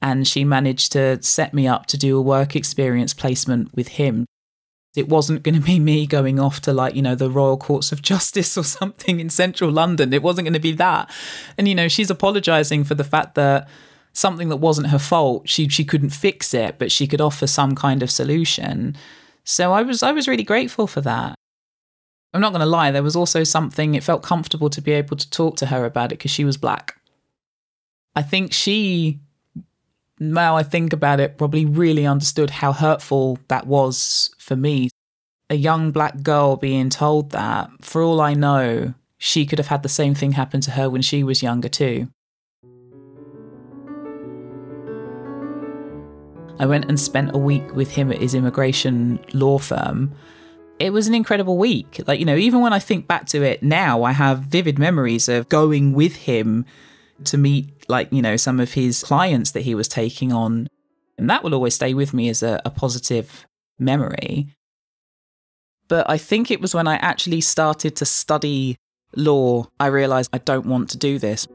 and 0.00 0.26
she 0.26 0.44
managed 0.44 0.92
to 0.92 1.22
set 1.22 1.52
me 1.54 1.66
up 1.66 1.86
to 1.86 1.98
do 1.98 2.16
a 2.16 2.22
work 2.22 2.54
experience 2.54 3.14
placement 3.14 3.74
with 3.74 3.88
him. 3.88 4.26
It 4.94 5.08
wasn't 5.08 5.42
going 5.42 5.56
to 5.56 5.60
be 5.60 5.80
me 5.80 6.06
going 6.06 6.38
off 6.38 6.60
to, 6.62 6.72
like, 6.72 6.94
you 6.94 7.02
know, 7.02 7.16
the 7.16 7.30
Royal 7.30 7.56
Courts 7.56 7.90
of 7.90 8.00
Justice 8.00 8.56
or 8.56 8.62
something 8.80 9.18
in 9.18 9.28
central 9.28 9.72
London. 9.72 10.12
It 10.12 10.22
wasn't 10.22 10.46
going 10.46 10.54
to 10.54 10.60
be 10.60 10.72
that. 10.72 11.10
And, 11.58 11.66
you 11.66 11.74
know, 11.74 11.88
she's 11.88 12.10
apologizing 12.10 12.84
for 12.84 12.94
the 12.94 13.02
fact 13.02 13.34
that 13.34 13.68
something 14.12 14.48
that 14.50 14.56
wasn't 14.56 14.88
her 14.88 14.98
fault, 14.98 15.48
she, 15.48 15.68
she 15.68 15.84
couldn't 15.84 16.10
fix 16.10 16.54
it, 16.54 16.78
but 16.78 16.92
she 16.92 17.08
could 17.08 17.20
offer 17.20 17.48
some 17.48 17.74
kind 17.74 18.02
of 18.02 18.10
solution. 18.10 18.96
So 19.44 19.72
I 19.72 19.82
was 19.82 20.02
I 20.02 20.12
was 20.12 20.26
really 20.26 20.42
grateful 20.42 20.86
for 20.86 21.00
that. 21.02 21.34
I'm 22.34 22.40
not 22.40 22.50
going 22.50 22.60
to 22.60 22.66
lie, 22.66 22.90
there 22.90 23.04
was 23.04 23.14
also 23.14 23.44
something, 23.44 23.94
it 23.94 24.02
felt 24.02 24.24
comfortable 24.24 24.68
to 24.70 24.80
be 24.82 24.90
able 24.90 25.16
to 25.16 25.30
talk 25.30 25.56
to 25.58 25.66
her 25.66 25.84
about 25.84 26.10
it 26.10 26.18
because 26.18 26.32
she 26.32 26.44
was 26.44 26.56
black. 26.56 27.00
I 28.16 28.22
think 28.22 28.52
she, 28.52 29.20
now 30.18 30.56
I 30.56 30.64
think 30.64 30.92
about 30.92 31.20
it, 31.20 31.38
probably 31.38 31.64
really 31.64 32.04
understood 32.04 32.50
how 32.50 32.72
hurtful 32.72 33.38
that 33.46 33.68
was 33.68 34.34
for 34.36 34.56
me. 34.56 34.90
A 35.48 35.54
young 35.54 35.92
black 35.92 36.24
girl 36.24 36.56
being 36.56 36.90
told 36.90 37.30
that, 37.30 37.70
for 37.80 38.02
all 38.02 38.20
I 38.20 38.34
know, 38.34 38.94
she 39.16 39.46
could 39.46 39.60
have 39.60 39.68
had 39.68 39.84
the 39.84 39.88
same 39.88 40.16
thing 40.16 40.32
happen 40.32 40.60
to 40.62 40.72
her 40.72 40.90
when 40.90 41.02
she 41.02 41.22
was 41.22 41.40
younger 41.40 41.68
too. 41.68 42.08
I 46.58 46.66
went 46.66 46.86
and 46.86 46.98
spent 46.98 47.32
a 47.32 47.38
week 47.38 47.76
with 47.76 47.92
him 47.92 48.10
at 48.10 48.18
his 48.18 48.34
immigration 48.34 49.24
law 49.32 49.58
firm 49.58 50.16
it 50.78 50.92
was 50.92 51.06
an 51.06 51.14
incredible 51.14 51.56
week. 51.56 52.00
Like, 52.06 52.18
you 52.18 52.26
know, 52.26 52.36
even 52.36 52.60
when 52.60 52.72
I 52.72 52.78
think 52.78 53.06
back 53.06 53.26
to 53.26 53.42
it 53.42 53.62
now, 53.62 54.02
I 54.02 54.12
have 54.12 54.40
vivid 54.40 54.78
memories 54.78 55.28
of 55.28 55.48
going 55.48 55.92
with 55.92 56.16
him 56.16 56.64
to 57.24 57.38
meet, 57.38 57.88
like, 57.88 58.12
you 58.12 58.22
know, 58.22 58.36
some 58.36 58.58
of 58.58 58.72
his 58.72 59.02
clients 59.02 59.52
that 59.52 59.60
he 59.62 59.74
was 59.74 59.88
taking 59.88 60.32
on. 60.32 60.68
And 61.16 61.30
that 61.30 61.44
will 61.44 61.54
always 61.54 61.74
stay 61.74 61.94
with 61.94 62.12
me 62.12 62.28
as 62.28 62.42
a, 62.42 62.60
a 62.64 62.70
positive 62.70 63.46
memory. 63.78 64.48
But 65.88 66.08
I 66.10 66.18
think 66.18 66.50
it 66.50 66.60
was 66.60 66.74
when 66.74 66.88
I 66.88 66.96
actually 66.96 67.40
started 67.40 67.94
to 67.96 68.04
study 68.04 68.76
law, 69.14 69.68
I 69.78 69.86
realized 69.86 70.30
I 70.32 70.38
don't 70.38 70.66
want 70.66 70.90
to 70.90 70.98
do 70.98 71.18
this. 71.18 71.46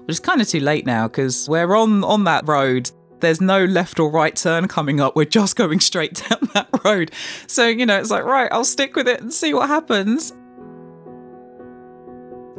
But 0.00 0.08
it's 0.08 0.18
kind 0.18 0.40
of 0.40 0.48
too 0.48 0.60
late 0.60 0.86
now 0.86 1.06
because 1.06 1.48
we're 1.48 1.76
on 1.76 2.02
on 2.02 2.24
that 2.24 2.48
road 2.48 2.90
there's 3.20 3.40
no 3.40 3.64
left 3.64 3.98
or 3.98 4.10
right 4.10 4.34
turn 4.34 4.68
coming 4.68 5.00
up. 5.00 5.16
We're 5.16 5.24
just 5.24 5.56
going 5.56 5.80
straight 5.80 6.14
down 6.28 6.48
that 6.54 6.68
road. 6.84 7.12
So, 7.46 7.66
you 7.66 7.86
know, 7.86 7.98
it's 7.98 8.10
like, 8.10 8.24
right, 8.24 8.48
I'll 8.52 8.64
stick 8.64 8.96
with 8.96 9.08
it 9.08 9.20
and 9.20 9.32
see 9.32 9.54
what 9.54 9.68
happens. 9.68 10.32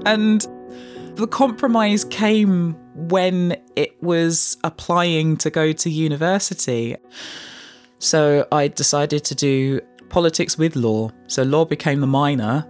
And 0.06 0.46
the 1.16 1.28
compromise 1.28 2.06
came 2.06 2.74
when 2.94 3.58
it 3.76 4.02
was 4.02 4.58
applying 4.64 5.38
to 5.38 5.50
go 5.50 5.72
to 5.72 5.90
university. 5.90 6.96
So 8.00 8.48
I 8.52 8.70
decided 8.70 9.26
to 9.26 9.36
do 9.36 9.82
politics 10.10 10.58
with 10.58 10.76
law. 10.76 11.12
So 11.28 11.44
law 11.44 11.66
became 11.66 12.02
the 12.02 12.08
minor. 12.08 12.62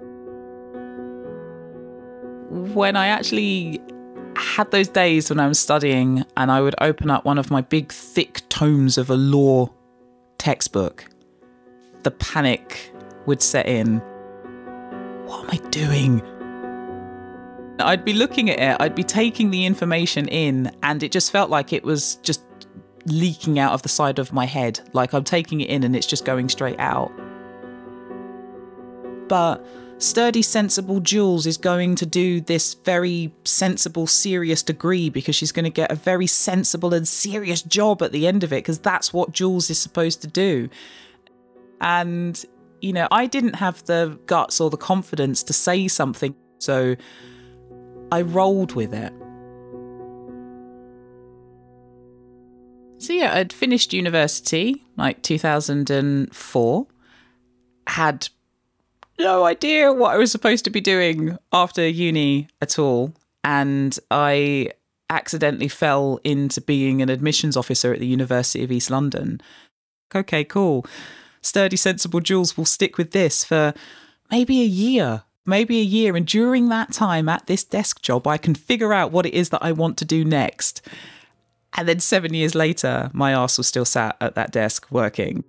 When 2.49 2.95
I 2.95 3.07
actually 3.07 3.81
had 4.35 4.71
those 4.71 4.87
days 4.87 5.29
when 5.29 5.39
I 5.39 5.47
was 5.47 5.59
studying 5.59 6.23
and 6.37 6.51
I 6.51 6.61
would 6.61 6.75
open 6.81 7.09
up 7.09 7.25
one 7.25 7.37
of 7.37 7.51
my 7.51 7.61
big, 7.61 7.91
thick 7.91 8.41
tomes 8.49 8.97
of 8.97 9.09
a 9.09 9.15
law 9.15 9.69
textbook. 10.37 11.05
The 12.03 12.11
panic 12.11 12.93
would 13.25 13.41
set 13.41 13.67
in. 13.67 13.99
What 15.25 15.43
am 15.43 15.49
I 15.51 15.69
doing? 15.69 16.21
I'd 17.79 18.03
be 18.03 18.13
looking 18.13 18.49
at 18.49 18.59
it, 18.59 18.81
I'd 18.81 18.95
be 18.95 19.03
taking 19.03 19.51
the 19.51 19.65
information 19.65 20.27
in, 20.27 20.75
and 20.83 21.01
it 21.01 21.11
just 21.11 21.31
felt 21.31 21.49
like 21.49 21.71
it 21.71 21.83
was 21.83 22.15
just 22.17 22.43
leaking 23.05 23.59
out 23.59 23.73
of 23.73 23.81
the 23.81 23.89
side 23.89 24.19
of 24.19 24.33
my 24.33 24.45
head. 24.45 24.81
Like 24.93 25.13
I'm 25.13 25.23
taking 25.23 25.61
it 25.61 25.69
in 25.69 25.83
and 25.83 25.95
it's 25.95 26.07
just 26.07 26.25
going 26.25 26.49
straight 26.49 26.79
out. 26.79 27.11
But 29.27 29.65
sturdy, 29.99 30.41
sensible 30.41 30.99
Jules 30.99 31.45
is 31.45 31.57
going 31.57 31.95
to 31.95 32.05
do 32.05 32.41
this 32.41 32.73
very 32.73 33.31
sensible, 33.43 34.07
serious 34.07 34.63
degree 34.63 35.09
because 35.09 35.35
she's 35.35 35.51
going 35.51 35.65
to 35.65 35.69
get 35.69 35.91
a 35.91 35.95
very 35.95 36.25
sensible 36.25 36.93
and 36.93 37.07
serious 37.07 37.61
job 37.61 38.01
at 38.01 38.11
the 38.11 38.25
end 38.25 38.43
of 38.43 38.51
it 38.51 38.57
because 38.57 38.79
that's 38.79 39.13
what 39.13 39.31
Jules 39.31 39.69
is 39.69 39.77
supposed 39.77 40.21
to 40.21 40.27
do. 40.27 40.69
And, 41.81 42.43
you 42.81 42.93
know, 42.93 43.07
I 43.11 43.27
didn't 43.27 43.55
have 43.55 43.83
the 43.85 44.19
guts 44.25 44.59
or 44.59 44.69
the 44.69 44.77
confidence 44.77 45.43
to 45.43 45.53
say 45.53 45.87
something. 45.87 46.33
So 46.57 46.95
I 48.11 48.21
rolled 48.21 48.73
with 48.73 48.93
it. 48.93 49.13
So, 53.01 53.13
yeah, 53.13 53.33
I'd 53.35 53.53
finished 53.53 53.93
university 53.93 54.83
like 54.97 55.21
2004, 55.21 56.87
had 57.87 58.29
no 59.19 59.45
idea 59.45 59.93
what 59.93 60.13
I 60.13 60.17
was 60.17 60.31
supposed 60.31 60.63
to 60.63 60.69
be 60.69 60.81
doing 60.81 61.37
after 61.51 61.87
uni 61.87 62.47
at 62.61 62.79
all. 62.79 63.13
And 63.43 63.97
I 64.09 64.71
accidentally 65.09 65.67
fell 65.67 66.19
into 66.23 66.61
being 66.61 67.01
an 67.01 67.09
admissions 67.09 67.57
officer 67.57 67.93
at 67.93 67.99
the 67.99 68.07
University 68.07 68.63
of 68.63 68.71
East 68.71 68.89
London. 68.89 69.41
Okay, 70.13 70.43
cool. 70.43 70.85
Sturdy, 71.41 71.77
sensible 71.77 72.19
Jules 72.19 72.57
will 72.57 72.65
stick 72.65 72.97
with 72.97 73.11
this 73.11 73.43
for 73.43 73.73
maybe 74.31 74.61
a 74.61 74.65
year, 74.65 75.23
maybe 75.45 75.79
a 75.79 75.83
year. 75.83 76.15
And 76.15 76.25
during 76.25 76.69
that 76.69 76.91
time 76.91 77.29
at 77.29 77.47
this 77.47 77.63
desk 77.63 78.01
job, 78.01 78.27
I 78.27 78.37
can 78.37 78.55
figure 78.55 78.93
out 78.93 79.11
what 79.11 79.25
it 79.25 79.33
is 79.33 79.49
that 79.49 79.63
I 79.63 79.71
want 79.71 79.97
to 79.99 80.05
do 80.05 80.25
next. 80.25 80.81
And 81.77 81.87
then 81.87 81.99
seven 81.99 82.33
years 82.33 82.55
later, 82.55 83.09
my 83.13 83.31
ass 83.31 83.57
was 83.57 83.67
still 83.67 83.85
sat 83.85 84.17
at 84.19 84.35
that 84.35 84.51
desk 84.51 84.87
working. 84.89 85.43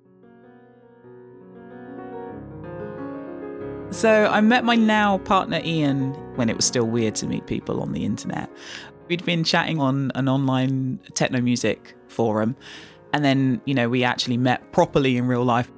So 3.90 4.26
I 4.26 4.40
met 4.40 4.64
my 4.64 4.76
now 4.76 5.18
partner 5.18 5.60
Ian 5.64 6.12
when 6.36 6.48
it 6.48 6.56
was 6.56 6.64
still 6.64 6.86
weird 6.86 7.16
to 7.16 7.26
meet 7.26 7.46
people 7.46 7.82
on 7.82 7.92
the 7.92 8.04
internet. 8.04 8.48
We'd 9.08 9.24
been 9.24 9.42
chatting 9.42 9.80
on 9.80 10.12
an 10.14 10.28
online 10.28 11.00
techno 11.14 11.40
music 11.40 11.96
forum, 12.06 12.56
and 13.12 13.24
then, 13.24 13.60
you 13.64 13.74
know, 13.74 13.88
we 13.88 14.04
actually 14.04 14.36
met 14.36 14.72
properly 14.72 15.16
in 15.16 15.26
real 15.26 15.44
life. 15.44 15.70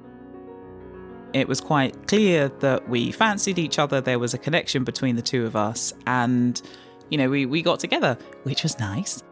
It 1.33 1.47
was 1.47 1.59
quite 1.59 2.07
clear 2.07 2.49
that 2.59 2.87
we 2.87 3.11
fancied 3.11 3.57
each 3.57 3.79
other, 3.79 3.99
there 3.99 4.19
was 4.19 4.35
a 4.35 4.37
connection 4.37 4.83
between 4.83 5.15
the 5.15 5.23
two 5.23 5.47
of 5.47 5.55
us, 5.55 5.91
and, 6.05 6.61
you 7.09 7.17
know, 7.17 7.29
we, 7.29 7.47
we 7.47 7.63
got 7.63 7.79
together, 7.79 8.15
which 8.43 8.61
was 8.61 8.77
nice. 8.79 9.23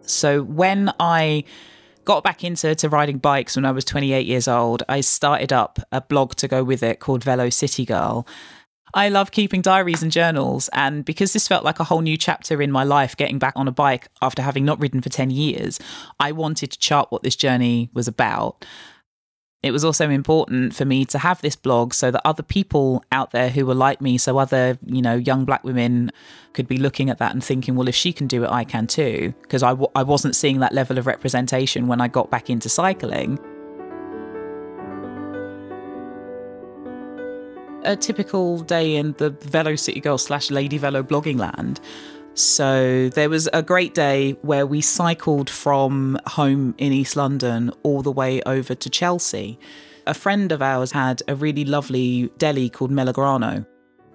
So 0.00 0.42
when 0.42 0.90
I 0.98 1.44
got 2.04 2.24
back 2.24 2.44
into 2.44 2.74
to 2.74 2.88
riding 2.88 3.18
bikes 3.18 3.56
when 3.56 3.64
I 3.64 3.70
was 3.70 3.84
28 3.84 4.26
years 4.26 4.48
old. 4.48 4.82
I 4.88 5.00
started 5.00 5.52
up 5.52 5.78
a 5.90 6.00
blog 6.00 6.34
to 6.36 6.48
go 6.48 6.64
with 6.64 6.82
it 6.82 7.00
called 7.00 7.24
Velo 7.24 7.50
City 7.50 7.84
Girl. 7.84 8.26
I 8.94 9.08
love 9.08 9.30
keeping 9.30 9.62
diaries 9.62 10.02
and 10.02 10.12
journals, 10.12 10.68
and 10.74 11.02
because 11.04 11.32
this 11.32 11.48
felt 11.48 11.64
like 11.64 11.80
a 11.80 11.84
whole 11.84 12.02
new 12.02 12.18
chapter 12.18 12.60
in 12.60 12.70
my 12.70 12.84
life, 12.84 13.16
getting 13.16 13.38
back 13.38 13.54
on 13.56 13.66
a 13.66 13.72
bike 13.72 14.08
after 14.20 14.42
having 14.42 14.66
not 14.66 14.80
ridden 14.80 15.00
for 15.00 15.08
10 15.08 15.30
years, 15.30 15.80
I 16.20 16.32
wanted 16.32 16.72
to 16.72 16.78
chart 16.78 17.10
what 17.10 17.22
this 17.22 17.36
journey 17.36 17.88
was 17.94 18.06
about 18.06 18.66
it 19.62 19.70
was 19.70 19.84
also 19.84 20.10
important 20.10 20.74
for 20.74 20.84
me 20.84 21.04
to 21.04 21.18
have 21.18 21.40
this 21.40 21.54
blog 21.54 21.94
so 21.94 22.10
that 22.10 22.20
other 22.24 22.42
people 22.42 23.04
out 23.12 23.30
there 23.30 23.48
who 23.48 23.64
were 23.64 23.74
like 23.74 24.00
me, 24.00 24.18
so 24.18 24.38
other, 24.38 24.76
you 24.84 25.00
know, 25.00 25.14
young 25.14 25.44
black 25.44 25.62
women 25.62 26.10
could 26.52 26.66
be 26.66 26.78
looking 26.78 27.08
at 27.08 27.18
that 27.18 27.32
and 27.32 27.44
thinking, 27.44 27.76
well, 27.76 27.86
if 27.86 27.94
she 27.94 28.12
can 28.12 28.26
do 28.26 28.42
it, 28.42 28.50
I 28.50 28.64
can 28.64 28.88
too. 28.88 29.32
Because 29.42 29.62
I 29.62 29.70
w- 29.70 29.90
I 29.94 30.02
wasn't 30.02 30.34
seeing 30.34 30.58
that 30.60 30.72
level 30.72 30.98
of 30.98 31.06
representation 31.06 31.86
when 31.86 32.00
I 32.00 32.08
got 32.08 32.28
back 32.28 32.50
into 32.50 32.68
cycling. 32.68 33.38
A 37.84 37.96
typical 37.96 38.58
day 38.60 38.96
in 38.96 39.12
the 39.18 39.30
Velo 39.30 39.76
City 39.76 40.00
Girl 40.00 40.18
slash 40.18 40.50
Lady 40.50 40.78
Velo 40.78 41.04
blogging 41.04 41.38
land 41.38 41.80
So 42.34 43.10
there 43.10 43.28
was 43.28 43.48
a 43.52 43.62
great 43.62 43.94
day 43.94 44.32
where 44.40 44.66
we 44.66 44.80
cycled 44.80 45.50
from 45.50 46.18
home 46.26 46.74
in 46.78 46.92
East 46.92 47.14
London 47.14 47.70
all 47.82 48.00
the 48.02 48.10
way 48.10 48.40
over 48.42 48.74
to 48.74 48.90
Chelsea. 48.90 49.58
A 50.06 50.14
friend 50.14 50.50
of 50.50 50.62
ours 50.62 50.92
had 50.92 51.22
a 51.28 51.34
really 51.34 51.64
lovely 51.64 52.30
deli 52.38 52.70
called 52.70 52.90
Melagrano. 52.90 53.66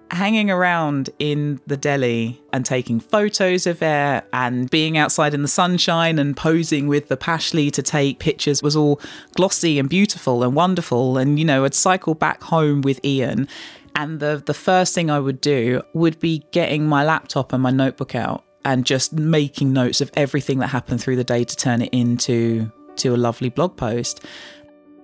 Hanging 0.10 0.50
around 0.50 1.10
in 1.20 1.60
the 1.68 1.76
deli 1.76 2.42
and 2.54 2.66
taking 2.66 3.00
photos 3.00 3.68
of 3.68 3.82
it 3.82 4.26
and 4.32 4.70
being 4.70 4.98
outside 4.98 5.34
in 5.34 5.42
the 5.42 5.48
sunshine 5.48 6.18
and 6.18 6.36
posing 6.36 6.88
with 6.88 7.10
the 7.10 7.18
Pashley 7.18 7.72
to 7.72 7.84
take 7.84 8.20
pictures 8.20 8.64
was 8.64 8.76
all 8.76 9.02
glossy 9.36 9.78
and 9.78 9.90
beautiful 9.90 10.44
and 10.44 10.56
wonderful. 10.56 11.18
And, 11.18 11.38
you 11.38 11.46
know, 11.46 11.66
I'd 11.66 11.74
cycle 11.74 12.16
back 12.16 12.42
home 12.44 12.82
with 12.82 13.04
Ian 13.04 13.48
and 13.98 14.20
the, 14.20 14.42
the 14.46 14.54
first 14.54 14.94
thing 14.94 15.10
I 15.10 15.20
would 15.20 15.42
do 15.42 15.82
would 15.94 16.20
be 16.20 16.46
getting 16.52 16.88
my 16.88 17.04
laptop 17.04 17.52
and 17.52 17.64
my 17.64 17.72
notebook 17.72 18.14
out 18.14 18.46
and 18.64 18.86
just 18.86 19.12
making 19.12 19.74
notes 19.74 20.02
of 20.02 20.12
everything 20.14 20.60
that 20.60 20.68
happened 20.68 21.02
through 21.02 21.16
the 21.16 21.24
day 21.24 21.44
to 21.44 21.56
turn 21.56 21.82
it 21.82 21.90
into 21.92 22.72
to 22.98 23.16
a 23.16 23.18
lovely 23.18 23.50
blog 23.50 23.76
post. 23.76 24.24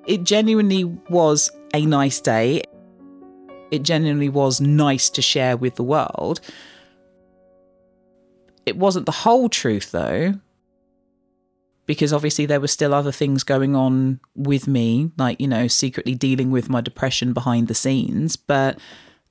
It 0.05 0.24
genuinely 0.25 0.83
was 0.83 1.50
a 1.74 1.86
nice 1.88 2.22
day. 2.22 2.63
It 3.74 3.82
genuinely 3.82 4.30
was 4.30 4.62
nice 4.62 5.10
to 5.10 5.22
share 5.24 5.58
with 5.58 5.77
the 5.77 5.84
world. 5.84 6.39
It 8.68 8.77
wasn't 8.77 9.08
the 9.08 9.12
whole 9.12 9.50
truth 9.50 9.89
though, 9.89 10.36
because 11.88 12.13
obviously 12.13 12.46
there 12.46 12.60
were 12.60 12.68
still 12.68 12.94
other 12.94 13.12
things 13.12 13.44
going 13.44 13.75
on 13.75 14.20
with 14.36 14.68
me, 14.68 15.10
like, 15.18 15.42
you 15.42 15.48
know, 15.48 15.65
secretly 15.68 16.13
dealing 16.13 16.51
with 16.51 16.70
my 16.70 16.82
depression 16.82 17.34
behind 17.34 17.68
the 17.68 17.74
scenes. 17.74 18.36
But 18.36 18.77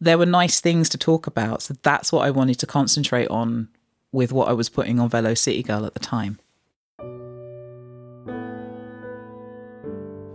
there 0.00 0.18
were 0.18 0.26
nice 0.26 0.60
things 0.60 0.88
to 0.88 0.98
talk 0.98 1.28
about. 1.28 1.62
So 1.62 1.76
that's 1.80 2.10
what 2.10 2.26
I 2.26 2.30
wanted 2.32 2.58
to 2.58 2.66
concentrate 2.66 3.28
on 3.28 3.68
with 4.10 4.32
what 4.32 4.48
I 4.48 4.54
was 4.54 4.68
putting 4.68 4.98
on 4.98 5.08
Velo 5.08 5.34
City 5.34 5.62
Girl 5.62 5.86
at 5.86 5.94
the 5.94 6.00
time. 6.00 6.40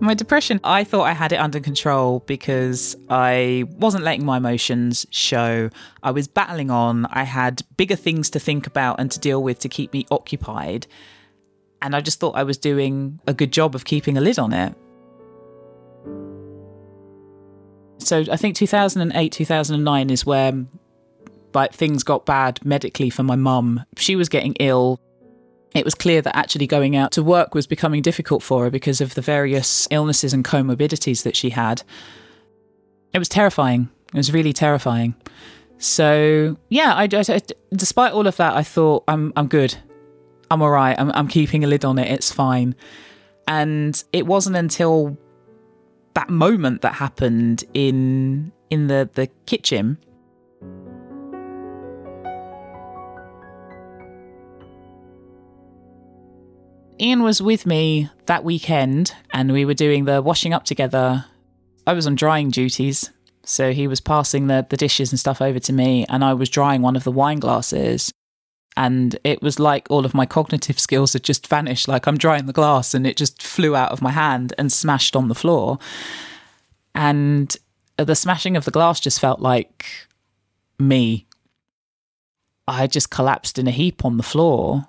My 0.08 0.14
depression, 0.14 0.62
I 0.64 0.86
thought 0.86 1.04
I 1.04 1.12
had 1.12 1.34
it 1.34 1.36
under 1.36 1.60
control 1.60 2.24
because 2.28 2.96
I 3.10 3.66
wasn't 3.72 4.06
letting 4.06 4.24
my 4.24 4.38
emotions 4.38 5.06
show. 5.12 5.70
I 6.02 6.12
was 6.12 6.30
battling 6.30 6.72
on. 6.72 7.08
I 7.08 7.24
had 7.24 7.64
bigger 7.76 7.98
things 7.98 8.30
to 8.30 8.40
think 8.40 8.68
about 8.68 9.02
and 9.02 9.12
to 9.12 9.20
deal 9.20 9.44
with 9.44 9.60
to 9.60 9.68
keep 9.68 9.92
me 9.92 10.06
occupied. 10.10 10.88
And 11.82 11.94
I 11.94 12.00
just 12.00 12.22
thought 12.22 12.38
I 12.38 12.44
was 12.44 12.58
doing 12.58 13.20
a 13.28 13.34
good 13.34 13.52
job 13.52 13.76
of 13.76 13.84
keeping 13.84 14.18
a 14.18 14.22
lid 14.22 14.40
on 14.40 14.54
it. 14.54 14.76
So 17.98 18.24
I 18.32 18.38
think 18.38 18.56
2008, 18.56 19.34
2009 19.34 20.10
is 20.10 20.26
where 20.26 20.54
like 21.54 21.74
things 21.74 22.04
got 22.04 22.26
bad 22.26 22.64
medically 22.64 23.10
for 23.10 23.24
my 23.24 23.36
mum. 23.36 23.84
She 23.98 24.16
was 24.16 24.30
getting 24.30 24.54
ill. 24.62 25.02
It 25.76 25.86
was 25.86 25.96
clear 25.96 26.22
that 26.22 26.36
actually 26.36 26.68
going 26.68 26.96
out 26.96 27.12
to 27.14 27.24
work 27.24 27.54
was 27.54 27.68
becoming 27.68 28.02
difficult 28.02 28.42
for 28.42 28.64
her 28.64 28.70
because 28.70 29.02
of 29.02 29.14
the 29.14 29.22
various 29.22 29.88
illnesses 29.92 30.34
and 30.34 30.44
comorbidities 30.44 31.24
that 31.24 31.36
she 31.36 31.52
had. 31.52 31.84
It 33.14 33.20
was 33.20 33.30
terrifying. 33.30 33.90
It 34.14 34.18
was 34.18 34.32
really 34.32 34.54
terrifying. 34.54 35.16
So 35.78 36.58
yeah, 36.70 36.94
I, 36.96 37.08
I, 37.12 37.40
despite 37.72 38.14
all 38.14 38.28
of 38.28 38.38
that, 38.38 38.56
I 38.56 38.64
thought 38.64 39.04
I'm 39.08 39.34
I'm 39.36 39.48
good. 39.48 39.76
I'm 40.50 40.62
all 40.62 40.72
right. 40.72 40.98
I'm, 40.98 41.12
I'm 41.12 41.28
keeping 41.28 41.64
a 41.64 41.68
lid 41.68 41.86
on 41.86 42.00
it. 42.00 42.10
It's 42.10 42.32
fine. 42.32 42.76
And 43.48 44.02
it 44.14 44.26
wasn't 44.26 44.56
until 44.56 45.18
that 46.14 46.30
moment 46.30 46.82
that 46.82 46.94
happened 46.94 47.64
in 47.74 48.52
in 48.70 48.88
the 48.88 49.10
the 49.14 49.28
kitchen 49.46 49.98
Ian 57.00 57.22
was 57.22 57.42
with 57.42 57.66
me 57.66 58.10
that 58.25 58.44
weekend 58.44 59.13
and 59.32 59.51
we 59.51 59.65
were 59.65 59.76
doing 59.76 60.06
the 60.06 60.22
washing 60.22 60.54
up 60.54 60.63
together. 60.63 61.26
I 61.86 61.93
was 61.93 62.08
on 62.08 62.15
drying 62.15 62.50
duties, 62.50 63.12
so 63.43 63.72
he 63.72 63.88
was 63.88 64.02
passing 64.02 64.48
the, 64.48 64.65
the 64.67 64.78
dishes 64.78 65.12
and 65.12 65.19
stuff 65.19 65.41
over 65.41 65.60
to 65.60 65.74
me, 65.74 66.06
and 66.10 66.24
I 66.24 66.34
was 66.34 66.50
drying 66.50 66.82
one 66.82 66.95
of 66.95 67.04
the 67.04 67.12
wine 67.12 67.39
glasses. 67.39 68.12
And 68.76 69.17
it 69.24 69.41
was 69.41 69.60
like 69.60 69.88
all 69.89 70.06
of 70.06 70.13
my 70.13 70.26
cognitive 70.26 70.80
skills 70.88 71.13
had 71.13 71.24
just 71.24 71.48
vanished 71.48 71.88
like 71.88 72.08
i'm 72.08 72.17
drying 72.17 72.45
the 72.45 72.54
glass 72.54 72.93
and 72.93 73.08
it 73.08 73.17
just 73.17 73.41
flew 73.41 73.76
out 73.76 73.91
of 73.91 74.04
my 74.04 74.12
hand 74.12 74.54
and 74.58 74.72
smashed 74.72 75.15
on 75.15 75.28
the 75.28 75.36
floor. 75.36 75.78
And 76.95 77.56
the 77.98 78.15
smashing 78.15 78.58
of 78.58 78.65
the 78.65 78.72
glass 78.72 79.00
just 79.00 79.19
felt 79.19 79.39
like 79.39 79.86
me. 80.80 81.28
I 82.67 82.88
just 82.88 83.12
collapsed 83.12 83.60
in 83.60 83.67
a 83.67 83.72
heap 83.72 84.04
on 84.04 84.17
the 84.17 84.24
floor 84.24 84.88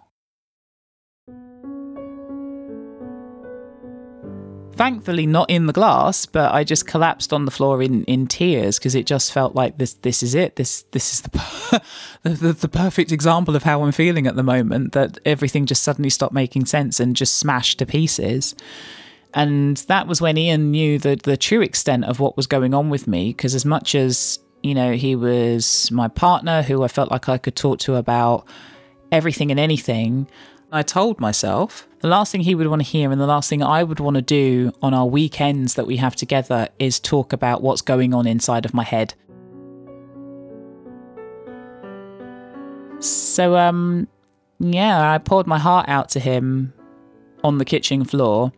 thankfully 4.78 5.26
not 5.26 5.50
in 5.50 5.66
the 5.66 5.72
glass, 5.72 6.24
but 6.24 6.54
I 6.54 6.64
just 6.64 6.86
collapsed 6.86 7.32
on 7.32 7.44
the 7.44 7.50
floor 7.50 7.82
in, 7.82 8.04
in 8.04 8.26
tears 8.26 8.78
because 8.78 8.94
it 8.94 9.06
just 9.06 9.32
felt 9.32 9.54
like 9.54 9.76
this 9.76 9.94
this 9.94 10.22
is 10.22 10.34
it. 10.34 10.56
This 10.56 10.82
this 10.92 11.12
is 11.12 11.20
the, 12.22 12.30
the 12.30 12.52
the 12.52 12.68
perfect 12.68 13.12
example 13.12 13.56
of 13.56 13.64
how 13.64 13.82
I'm 13.82 13.92
feeling 13.92 14.26
at 14.26 14.36
the 14.36 14.42
moment. 14.42 14.92
That 14.92 15.18
everything 15.24 15.66
just 15.66 15.82
suddenly 15.82 16.10
stopped 16.10 16.32
making 16.32 16.66
sense 16.66 17.00
and 17.00 17.16
just 17.16 17.34
smashed 17.34 17.80
to 17.80 17.86
pieces. 17.86 18.54
And 19.34 19.76
that 19.88 20.06
was 20.06 20.20
when 20.20 20.38
Ian 20.38 20.70
knew 20.70 20.98
the 20.98 21.16
the 21.16 21.36
true 21.36 21.60
extent 21.60 22.04
of 22.04 22.20
what 22.20 22.36
was 22.36 22.46
going 22.46 22.72
on 22.72 22.88
with 22.88 23.06
me. 23.06 23.30
Because 23.30 23.54
as 23.54 23.64
much 23.64 23.94
as 23.94 24.38
you 24.62 24.74
know, 24.74 24.92
he 24.92 25.16
was 25.16 25.90
my 25.90 26.08
partner 26.08 26.62
who 26.62 26.82
I 26.82 26.88
felt 26.88 27.10
like 27.10 27.28
I 27.28 27.38
could 27.38 27.56
talk 27.56 27.80
to 27.80 27.96
about 27.96 28.46
everything 29.10 29.50
and 29.50 29.58
anything. 29.60 30.28
I 30.70 30.82
told 30.82 31.18
myself 31.18 31.88
the 32.00 32.08
last 32.08 32.30
thing 32.30 32.42
he 32.42 32.54
would 32.54 32.66
want 32.66 32.82
to 32.82 32.88
hear 32.88 33.10
and 33.10 33.18
the 33.18 33.26
last 33.26 33.48
thing 33.48 33.62
I 33.62 33.82
would 33.82 34.00
want 34.00 34.16
to 34.16 34.22
do 34.22 34.70
on 34.82 34.92
our 34.92 35.06
weekends 35.06 35.74
that 35.74 35.86
we 35.86 35.96
have 35.96 36.14
together 36.14 36.68
is 36.78 37.00
talk 37.00 37.32
about 37.32 37.62
what's 37.62 37.80
going 37.80 38.12
on 38.12 38.26
inside 38.26 38.66
of 38.66 38.74
my 38.74 38.82
head. 38.82 39.14
So, 43.00 43.56
um, 43.56 44.08
yeah, 44.60 45.10
I 45.10 45.16
poured 45.16 45.46
my 45.46 45.58
heart 45.58 45.88
out 45.88 46.10
to 46.10 46.20
him 46.20 46.74
on 47.42 47.56
the 47.56 47.64
kitchen 47.64 48.04
floor. 48.04 48.52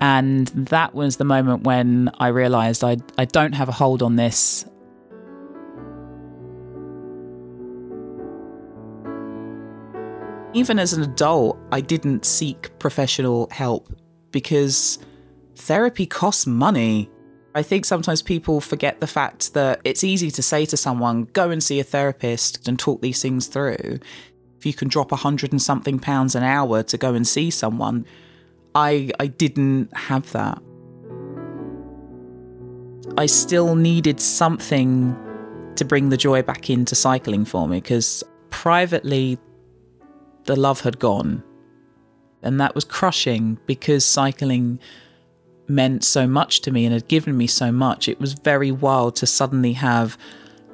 And 0.00 0.48
that 0.48 0.94
was 0.94 1.18
the 1.18 1.24
moment 1.24 1.62
when 1.62 2.10
I 2.18 2.28
realized 2.28 2.82
I, 2.82 2.96
I 3.18 3.26
don't 3.26 3.52
have 3.52 3.68
a 3.68 3.72
hold 3.72 4.02
on 4.02 4.16
this. 4.16 4.64
Even 10.52 10.80
as 10.80 10.92
an 10.92 11.02
adult, 11.02 11.58
I 11.70 11.80
didn't 11.80 12.24
seek 12.24 12.76
professional 12.80 13.48
help 13.52 13.88
because 14.32 14.98
therapy 15.54 16.06
costs 16.06 16.46
money. 16.46 17.08
I 17.54 17.62
think 17.62 17.84
sometimes 17.84 18.20
people 18.20 18.60
forget 18.60 18.98
the 18.98 19.06
fact 19.06 19.54
that 19.54 19.80
it's 19.84 20.02
easy 20.02 20.30
to 20.32 20.42
say 20.42 20.66
to 20.66 20.76
someone, 20.76 21.24
go 21.32 21.50
and 21.50 21.62
see 21.62 21.78
a 21.78 21.84
therapist 21.84 22.66
and 22.66 22.78
talk 22.78 23.00
these 23.00 23.22
things 23.22 23.46
through. 23.46 24.00
If 24.58 24.66
you 24.66 24.74
can 24.74 24.88
drop 24.88 25.12
a 25.12 25.16
hundred 25.16 25.52
and 25.52 25.62
something 25.62 26.00
pounds 26.00 26.34
an 26.34 26.42
hour 26.42 26.82
to 26.82 26.98
go 26.98 27.14
and 27.14 27.26
see 27.26 27.50
someone, 27.50 28.04
I, 28.74 29.10
I 29.20 29.28
didn't 29.28 29.96
have 29.96 30.30
that. 30.32 30.60
I 33.16 33.26
still 33.26 33.76
needed 33.76 34.20
something 34.20 35.16
to 35.76 35.84
bring 35.84 36.08
the 36.08 36.16
joy 36.16 36.42
back 36.42 36.70
into 36.70 36.94
cycling 36.94 37.44
for 37.44 37.68
me 37.68 37.78
because 37.78 38.24
privately, 38.50 39.38
the 40.44 40.56
love 40.56 40.80
had 40.80 40.98
gone. 40.98 41.42
And 42.42 42.60
that 42.60 42.74
was 42.74 42.84
crushing 42.84 43.58
because 43.66 44.04
cycling 44.04 44.80
meant 45.68 46.04
so 46.04 46.26
much 46.26 46.60
to 46.62 46.70
me 46.70 46.84
and 46.84 46.92
had 46.92 47.08
given 47.08 47.36
me 47.36 47.46
so 47.46 47.70
much. 47.70 48.08
It 48.08 48.20
was 48.20 48.32
very 48.32 48.72
wild 48.72 49.16
to 49.16 49.26
suddenly 49.26 49.74
have 49.74 50.18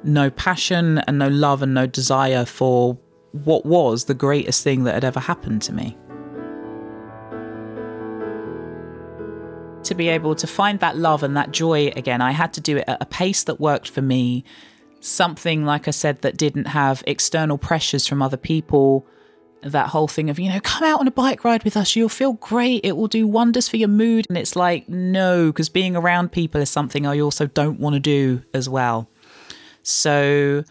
no 0.03 0.29
passion 0.29 0.99
and 0.99 1.19
no 1.19 1.27
love 1.27 1.61
and 1.61 1.73
no 1.73 1.85
desire 1.85 2.45
for 2.45 2.97
what 3.31 3.65
was 3.65 4.05
the 4.05 4.13
greatest 4.13 4.63
thing 4.63 4.83
that 4.85 4.93
had 4.93 5.03
ever 5.03 5.19
happened 5.19 5.61
to 5.63 5.73
me. 5.73 5.97
To 9.83 9.95
be 9.95 10.09
able 10.09 10.35
to 10.35 10.47
find 10.47 10.79
that 10.79 10.97
love 10.97 11.23
and 11.23 11.37
that 11.37 11.51
joy 11.51 11.87
again, 11.95 12.21
I 12.21 12.31
had 12.31 12.53
to 12.53 12.61
do 12.61 12.77
it 12.77 12.85
at 12.87 13.01
a 13.01 13.05
pace 13.05 13.43
that 13.43 13.59
worked 13.59 13.89
for 13.89 14.01
me. 14.01 14.43
Something, 14.99 15.63
like 15.63 15.87
I 15.87 15.91
said, 15.91 16.21
that 16.21 16.37
didn't 16.37 16.65
have 16.65 17.03
external 17.07 17.57
pressures 17.57 18.07
from 18.07 18.21
other 18.21 18.37
people 18.37 19.07
that 19.61 19.89
whole 19.89 20.07
thing 20.07 20.29
of, 20.29 20.39
you 20.39 20.49
know, 20.49 20.59
come 20.61 20.83
out 20.83 20.99
on 20.99 21.07
a 21.07 21.11
bike 21.11 21.43
ride 21.43 21.63
with 21.63 21.75
us, 21.75 21.95
you'll 21.95 22.09
feel 22.09 22.33
great, 22.33 22.81
it 22.83 22.95
will 22.95 23.07
do 23.07 23.27
wonders 23.27 23.67
for 23.67 23.77
your 23.77 23.87
mood. 23.89 24.25
And 24.29 24.37
it's 24.37 24.55
like, 24.55 24.87
no, 24.87 25.47
because 25.47 25.69
being 25.69 25.95
around 25.95 26.31
people 26.31 26.61
is 26.61 26.69
something 26.69 27.05
I 27.05 27.19
also 27.19 27.47
don't 27.47 27.79
want 27.79 27.95
to 27.95 27.99
do 27.99 28.43
as 28.53 28.69
well. 28.69 29.09
So 29.83 30.63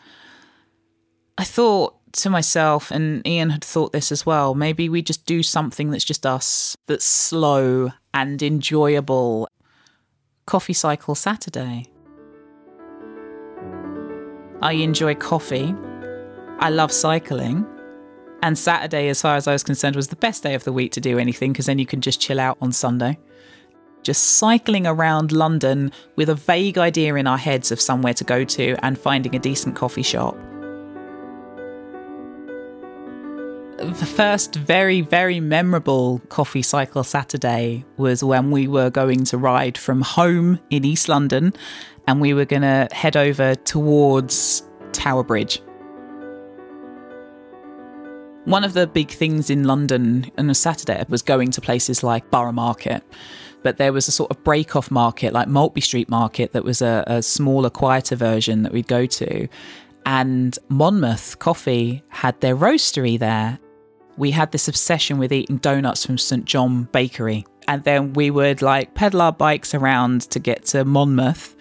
I 1.39 1.45
thought 1.45 1.95
to 2.13 2.31
myself, 2.31 2.91
and 2.91 3.27
Ian 3.27 3.51
had 3.51 3.65
thought 3.65 3.93
this 3.93 4.11
as 4.11 4.25
well, 4.25 4.55
maybe 4.55 4.89
we 4.89 5.03
just 5.03 5.27
do 5.27 5.43
something 5.43 5.91
that's 5.91 6.05
just 6.05 6.25
us, 6.25 6.77
that's 6.87 7.05
slow 7.05 7.91
and 8.15 8.43
enjoyable. 8.43 9.49
Coffee 10.47 10.73
Cycle 10.73 11.15
Saturday. 11.15 11.87
I 14.63 14.73
enjoy 14.73 15.15
coffee 15.15 15.75
I 16.59 16.71
love 16.71 16.91
cycling. 16.91 17.67
And 18.47 18.57
Saturday, 18.57 19.09
as 19.09 19.21
far 19.21 19.35
as 19.35 19.49
I 19.49 19.53
was 19.55 19.65
concerned, 19.65 19.97
was 19.97 20.07
the 20.07 20.15
best 20.15 20.45
day 20.45 20.55
of 20.55 20.63
the 20.63 20.73
week 20.73 20.93
to 20.93 21.01
do 21.01 21.19
anything 21.19 21.51
because 21.51 21.67
then 21.67 21.81
you 21.81 21.85
can 21.85 22.01
just 22.01 22.21
chill 22.21 22.39
out 22.39 22.57
on 22.61 22.71
Sunday. 22.71 23.19
Just 24.05 24.23
cycling 24.37 24.87
around 24.87 25.33
London 25.33 25.91
with 26.15 26.29
a 26.29 26.37
vague 26.37 26.79
idea 26.79 27.17
in 27.17 27.27
our 27.27 27.39
heads 27.39 27.73
of 27.73 27.81
somewhere 27.81 28.15
to 28.15 28.23
go 28.23 28.45
to 28.45 28.77
and 28.85 28.97
finding 28.97 29.35
a 29.35 29.41
decent 29.41 29.75
coffee 29.75 30.05
shop. 30.05 30.37
The 33.79 34.13
first 34.15 34.55
very, 34.55 35.01
very 35.01 35.41
memorable 35.41 36.21
coffee 36.29 36.63
cycle 36.63 37.03
Saturday 37.03 37.85
was 37.97 38.23
when 38.23 38.53
we 38.53 38.69
were 38.69 38.91
going 38.91 39.25
to 39.25 39.39
ride 39.39 39.77
from 39.77 40.03
home 40.03 40.61
in 40.71 40.85
East 40.85 41.09
London 41.09 41.53
and 42.07 42.21
we 42.21 42.33
were 42.33 42.45
going 42.45 42.63
to 42.63 42.87
head 42.93 43.17
over 43.17 43.57
towards 43.57 44.63
Tower 44.93 45.25
Bridge. 45.25 45.61
One 48.47 48.63
of 48.63 48.75
the 48.75 48.87
big 48.87 49.11
things 49.11 49.51
in 49.51 49.65
London 49.65 50.31
on 50.39 50.49
a 50.49 50.55
Saturday 50.55 51.05
was 51.09 51.21
going 51.21 51.51
to 51.51 51.61
places 51.61 52.05
like 52.05 52.31
Borough 52.31 52.53
Market. 52.53 53.03
But 53.65 53.77
there 53.77 53.93
was 53.93 54.07
a 54.07 54.13
sort 54.13 54.31
of 54.31 54.45
break 54.45 54.77
off 54.77 54.89
market, 54.89 55.33
like 55.33 55.49
Maltby 55.49 55.81
Street 55.81 56.09
Market, 56.09 56.53
that 56.53 56.63
was 56.63 56.81
a, 56.81 57.03
a 57.09 57.23
smaller, 57.25 57.71
quieter 57.71 58.15
version 58.15 58.63
that 58.63 58.73
we'd 58.73 58.87
go 58.87 59.05
to. 59.05 59.49
And 60.07 60.57
Monmouth 60.69 61.41
Coffee 61.41 62.05
had 62.09 62.41
their 62.41 62.55
roastery 62.55 63.19
there. 63.19 63.59
We 64.17 64.31
had 64.31 64.53
this 64.53 64.69
obsession 64.69 65.19
with 65.19 65.33
eating 65.33 65.57
donuts 65.57 66.07
from 66.07 66.17
St. 66.17 66.45
John 66.45 66.85
Bakery. 66.93 67.45
And 67.67 67.83
then 67.83 68.13
we 68.13 68.31
would 68.31 68.63
like 68.63 68.95
pedal 68.95 69.23
our 69.23 69.33
bikes 69.33 69.75
around 69.75 70.21
to 70.31 70.39
get 70.39 70.67
to 70.67 70.85
Monmouth. 70.85 71.57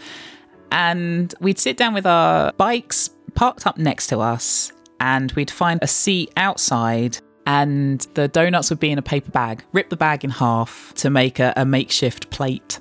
And 0.72 1.34
we'd 1.40 1.58
sit 1.58 1.78
down 1.78 1.96
with 1.96 2.06
our 2.06 2.54
bikes 2.54 3.10
parked 3.34 3.66
up 3.66 3.80
next 3.80 4.06
to 4.08 4.20
us 4.20 4.72
and 5.00 5.32
we'd 5.34 5.52
find 5.52 5.80
a 5.82 5.88
seat 5.88 6.32
outside 6.38 7.18
and 7.46 8.08
the 8.16 8.28
donuts 8.28 8.70
would 8.70 8.80
be 8.80 8.92
in 8.92 8.98
a 8.98 9.04
paper 9.04 9.32
bag, 9.32 9.64
rip 9.72 9.90
the 9.90 9.98
bag 9.98 10.24
in 10.24 10.32
half 10.32 10.94
to 10.96 11.10
make 11.10 11.40
a, 11.40 11.54
a 11.56 11.66
makeshift 11.66 12.30
plate. 12.32 12.80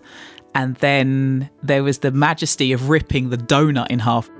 And 0.54 0.76
then 0.76 1.50
there 1.62 1.82
was 1.82 1.98
the 1.98 2.10
majesty 2.10 2.72
of 2.72 2.88
ripping 2.88 3.30
the 3.30 3.36
donut 3.36 3.90
in 3.90 3.98
half. 3.98 4.30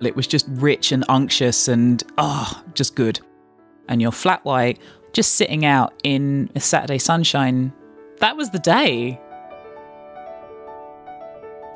It 0.00 0.16
was 0.16 0.26
just 0.26 0.46
rich 0.48 0.92
and 0.92 1.04
unctuous 1.08 1.68
and, 1.68 2.02
oh, 2.18 2.62
just 2.74 2.94
good. 2.94 3.20
And 3.88 4.02
your 4.02 4.12
flat 4.12 4.44
white 4.44 4.78
just 5.12 5.32
sitting 5.36 5.64
out 5.64 5.94
in 6.04 6.50
a 6.54 6.60
Saturday 6.60 6.98
sunshine, 6.98 7.72
that 8.18 8.36
was 8.36 8.50
the 8.50 8.58
day. 8.58 9.18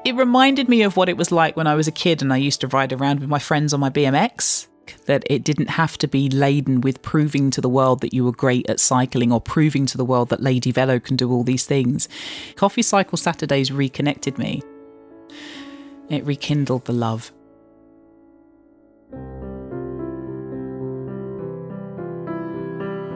It 0.04 0.14
reminded 0.16 0.68
me 0.68 0.82
of 0.82 0.96
what 0.96 1.08
it 1.08 1.16
was 1.16 1.32
like 1.32 1.56
when 1.56 1.66
I 1.66 1.74
was 1.74 1.88
a 1.88 1.92
kid 1.92 2.20
and 2.20 2.32
I 2.32 2.36
used 2.36 2.60
to 2.60 2.68
ride 2.68 2.92
around 2.92 3.20
with 3.20 3.28
my 3.28 3.38
friends 3.38 3.72
on 3.72 3.80
my 3.80 3.88
BMX 3.88 4.66
that 5.06 5.24
it 5.26 5.44
didn't 5.44 5.70
have 5.70 5.98
to 5.98 6.08
be 6.08 6.28
laden 6.28 6.80
with 6.80 7.02
proving 7.02 7.50
to 7.50 7.60
the 7.60 7.68
world 7.68 8.00
that 8.00 8.12
you 8.12 8.24
were 8.24 8.32
great 8.32 8.68
at 8.68 8.80
cycling 8.80 9.32
or 9.32 9.40
proving 9.40 9.86
to 9.86 9.96
the 9.96 10.04
world 10.04 10.28
that 10.30 10.42
Lady 10.42 10.70
Velo 10.70 10.98
can 10.98 11.16
do 11.16 11.30
all 11.30 11.42
these 11.42 11.66
things. 11.66 12.08
Coffee 12.56 12.82
Cycle 12.82 13.18
Saturdays 13.18 13.72
reconnected 13.72 14.38
me. 14.38 14.62
It 16.08 16.24
rekindled 16.24 16.84
the 16.84 16.92
love. 16.92 17.32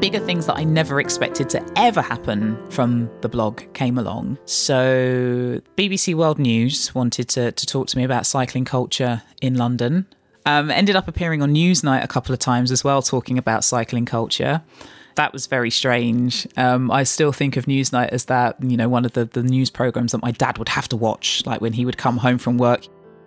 Bigger 0.01 0.21
things 0.21 0.47
that 0.47 0.57
I 0.59 0.65
never 0.65 1.01
expected 1.01 1.49
to 1.51 1.73
ever 1.75 2.03
happen 2.03 2.59
from 2.71 3.11
the 3.23 3.31
blog 3.31 3.63
came 3.73 3.97
along. 3.97 4.39
So, 4.45 5.61
BBC 5.77 6.15
World 6.15 6.39
News 6.39 6.95
wanted 6.95 7.31
to, 7.31 7.53
to 7.53 7.67
talk 7.67 7.89
to 7.89 7.97
me 7.97 8.05
about 8.05 8.27
cycling 8.27 8.67
culture 8.67 9.23
in 9.41 9.55
London 9.55 10.07
um, 10.47 10.71
ended 10.71 10.97
up 10.97 11.09
appearing 11.09 11.43
on 11.43 11.53
Newsnight 11.53 12.03
a 12.03 12.09
couple 12.09 12.33
of 12.33 12.39
times 12.39 12.71
as 12.71 12.83
well, 12.83 13.03
talking 13.03 13.37
about 13.37 13.65
cycling 13.65 14.07
culture. 14.07 14.63
That 15.17 15.33
was 15.33 15.47
very 15.47 15.71
strange. 15.71 16.47
Um, 16.57 16.91
I 16.91 17.03
still 17.03 17.33
think 17.33 17.57
of 17.57 17.67
Newsnight 17.67 18.11
as 18.11 18.27
that, 18.27 18.57
you 18.63 18.77
know, 18.77 18.89
one 18.89 19.05
of 19.05 19.13
the, 19.13 19.25
the 19.25 19.43
news 19.43 19.71
programs 19.71 20.13
that 20.13 20.23
my 20.23 20.31
dad 20.31 20.59
would 20.59 20.69
have 20.69 20.89
to 20.89 20.97
watch, 20.97 21.45
like 21.47 21.61
when 21.61 21.73
he 21.73 21.85
would 21.85 21.99
come 21.99 22.19
home 22.19 22.39
from 22.39 22.59
work. 22.59 22.87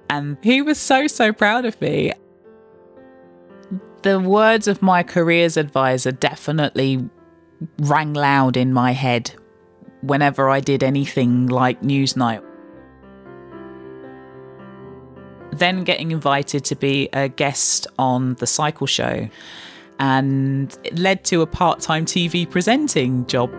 And 0.09 0.37
he 0.41 0.61
was 0.61 0.79
so, 0.79 1.07
so 1.07 1.33
proud 1.33 1.65
of 1.65 1.79
me. 1.81 2.13
The 4.01 4.19
words 4.19 4.67
of 4.67 4.81
my 4.81 5.03
careers 5.03 5.57
advisor 5.57 6.11
definitely 6.11 7.09
rang 7.79 8.13
loud 8.13 8.55
in 8.55 8.71
my 8.71 8.93
head 8.93 9.31
whenever 10.01 10.49
I 10.49 10.61
did 10.61 10.83
anything 10.83 11.47
like 11.47 11.81
Newsnight 11.81 12.41
then 15.59 15.83
getting 15.83 16.11
invited 16.11 16.65
to 16.65 16.75
be 16.75 17.09
a 17.13 17.29
guest 17.29 17.87
on 17.97 18.35
the 18.35 18.47
cycle 18.47 18.87
show 18.87 19.29
and 19.99 20.77
it 20.83 20.97
led 20.97 21.23
to 21.25 21.41
a 21.41 21.45
part-time 21.45 22.05
TV 22.05 22.49
presenting 22.49 23.25
job. 23.27 23.51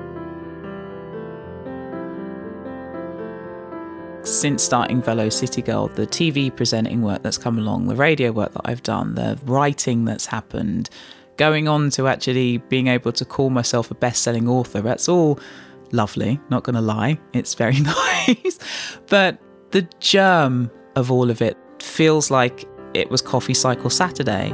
Since 4.23 4.63
starting 4.63 5.03
Velo 5.03 5.29
City 5.29 5.63
Girl, 5.63 5.89
the 5.89 6.07
TV 6.07 6.55
presenting 6.55 7.03
work 7.03 7.23
that's 7.23 7.39
come 7.39 7.59
along, 7.59 7.87
the 7.87 7.97
radio 7.97 8.33
work 8.33 8.53
that 8.53 8.63
I've 8.65 8.83
done, 8.83 9.15
the 9.15 9.39
writing 9.45 10.05
that's 10.07 10.27
happened, 10.27 10.89
going 11.37 11.69
on 11.69 11.91
to 11.91 12.07
actually 12.09 12.59
being 12.59 12.87
able 12.87 13.13
to 13.13 13.25
call 13.25 13.51
myself 13.51 13.91
a 13.91 13.95
best-selling 13.95 14.49
author, 14.49 14.81
that's 14.81 15.09
all 15.09 15.39
lovely, 15.93 16.41
not 16.49 16.65
going 16.65 16.75
to 16.75 16.83
lie. 16.83 17.19
It's 17.33 17.55
very 17.55 17.81
nice. 18.27 18.59
but 19.09 19.39
the 19.73 19.87
germ 20.01 20.71
of 20.97 21.11
all 21.11 21.31
of 21.31 21.43
it 21.43 21.57
feels 21.83 22.31
like 22.31 22.69
it 22.95 23.11
was 23.11 23.23
Coffee 23.23 23.55
Cycle 23.55 23.91
Saturday. 23.91 24.53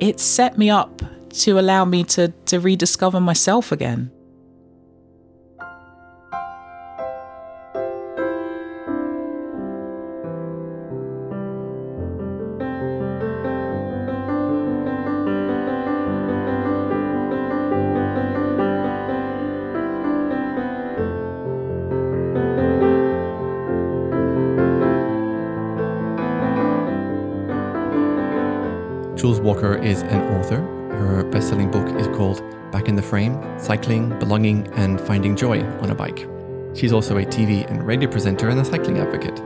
It 0.00 0.20
set 0.20 0.58
me 0.58 0.70
up 0.70 1.02
to 1.30 1.58
allow 1.58 1.84
me 1.84 2.04
to, 2.04 2.28
to 2.46 2.60
rediscover 2.60 3.20
myself 3.20 3.72
again. 3.72 4.10
Joy 35.44 35.60
on 35.82 35.90
a 35.90 35.94
Bike. 35.94 36.26
She's 36.72 36.90
also 36.90 37.18
a 37.18 37.22
TV 37.26 37.70
and 37.70 37.86
radio 37.86 38.10
presenter 38.10 38.48
and 38.48 38.58
a 38.58 38.64
cycling 38.64 38.96
advocate. 38.96 39.42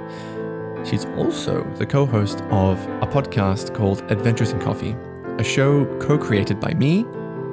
She's 0.86 1.06
also 1.16 1.64
the 1.74 1.86
co 1.86 2.06
host 2.06 2.40
of 2.50 2.78
a 3.02 3.06
podcast 3.08 3.74
called 3.74 4.08
Adventures 4.08 4.52
in 4.52 4.60
Coffee, 4.60 4.94
a 5.38 5.42
show 5.42 5.86
co 5.98 6.16
created 6.16 6.60
by 6.60 6.72
me, 6.74 7.02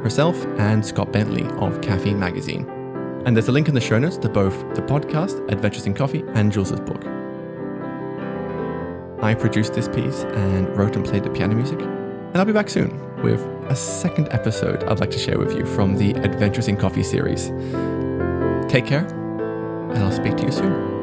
herself, 0.04 0.46
and 0.60 0.86
Scott 0.86 1.12
Bentley 1.12 1.48
of 1.58 1.82
Caffeine 1.82 2.20
Magazine. 2.20 2.70
And 3.26 3.36
there's 3.36 3.48
a 3.48 3.52
link 3.52 3.68
in 3.68 3.74
the 3.74 3.82
show 3.82 3.98
notes 3.98 4.18
to 4.18 4.30
both 4.30 4.60
the 4.76 4.84
podcast, 4.84 5.52
Adventures 5.52 5.88
in 5.88 5.96
Coffee, 5.96 6.24
and 6.36 6.52
Jules's 6.52 6.80
book. 6.82 7.04
I 9.24 9.34
produced 9.34 9.74
this 9.74 9.88
piece 9.88 10.22
and 10.22 10.68
wrote 10.78 10.96
and 10.96 11.04
played 11.04 11.24
the 11.24 11.32
piano 11.32 11.56
music. 11.56 11.80
And 11.80 12.38
I'll 12.38 12.46
be 12.46 12.54
back 12.54 12.70
soon 12.70 12.92
with 13.24 13.42
a 13.72 13.76
second 13.76 14.28
episode 14.30 14.84
I'd 14.84 15.00
like 15.00 15.10
to 15.10 15.18
share 15.18 15.40
with 15.40 15.56
you 15.56 15.66
from 15.66 15.96
the 15.96 16.12
Adventures 16.12 16.68
in 16.68 16.78
Coffee 16.78 17.02
series. 17.02 17.50
Take 18.76 18.88
care, 18.88 19.08
and 19.08 19.98
I'll 20.00 20.12
speak 20.12 20.36
to 20.36 20.44
you 20.44 20.52
soon. 20.52 20.95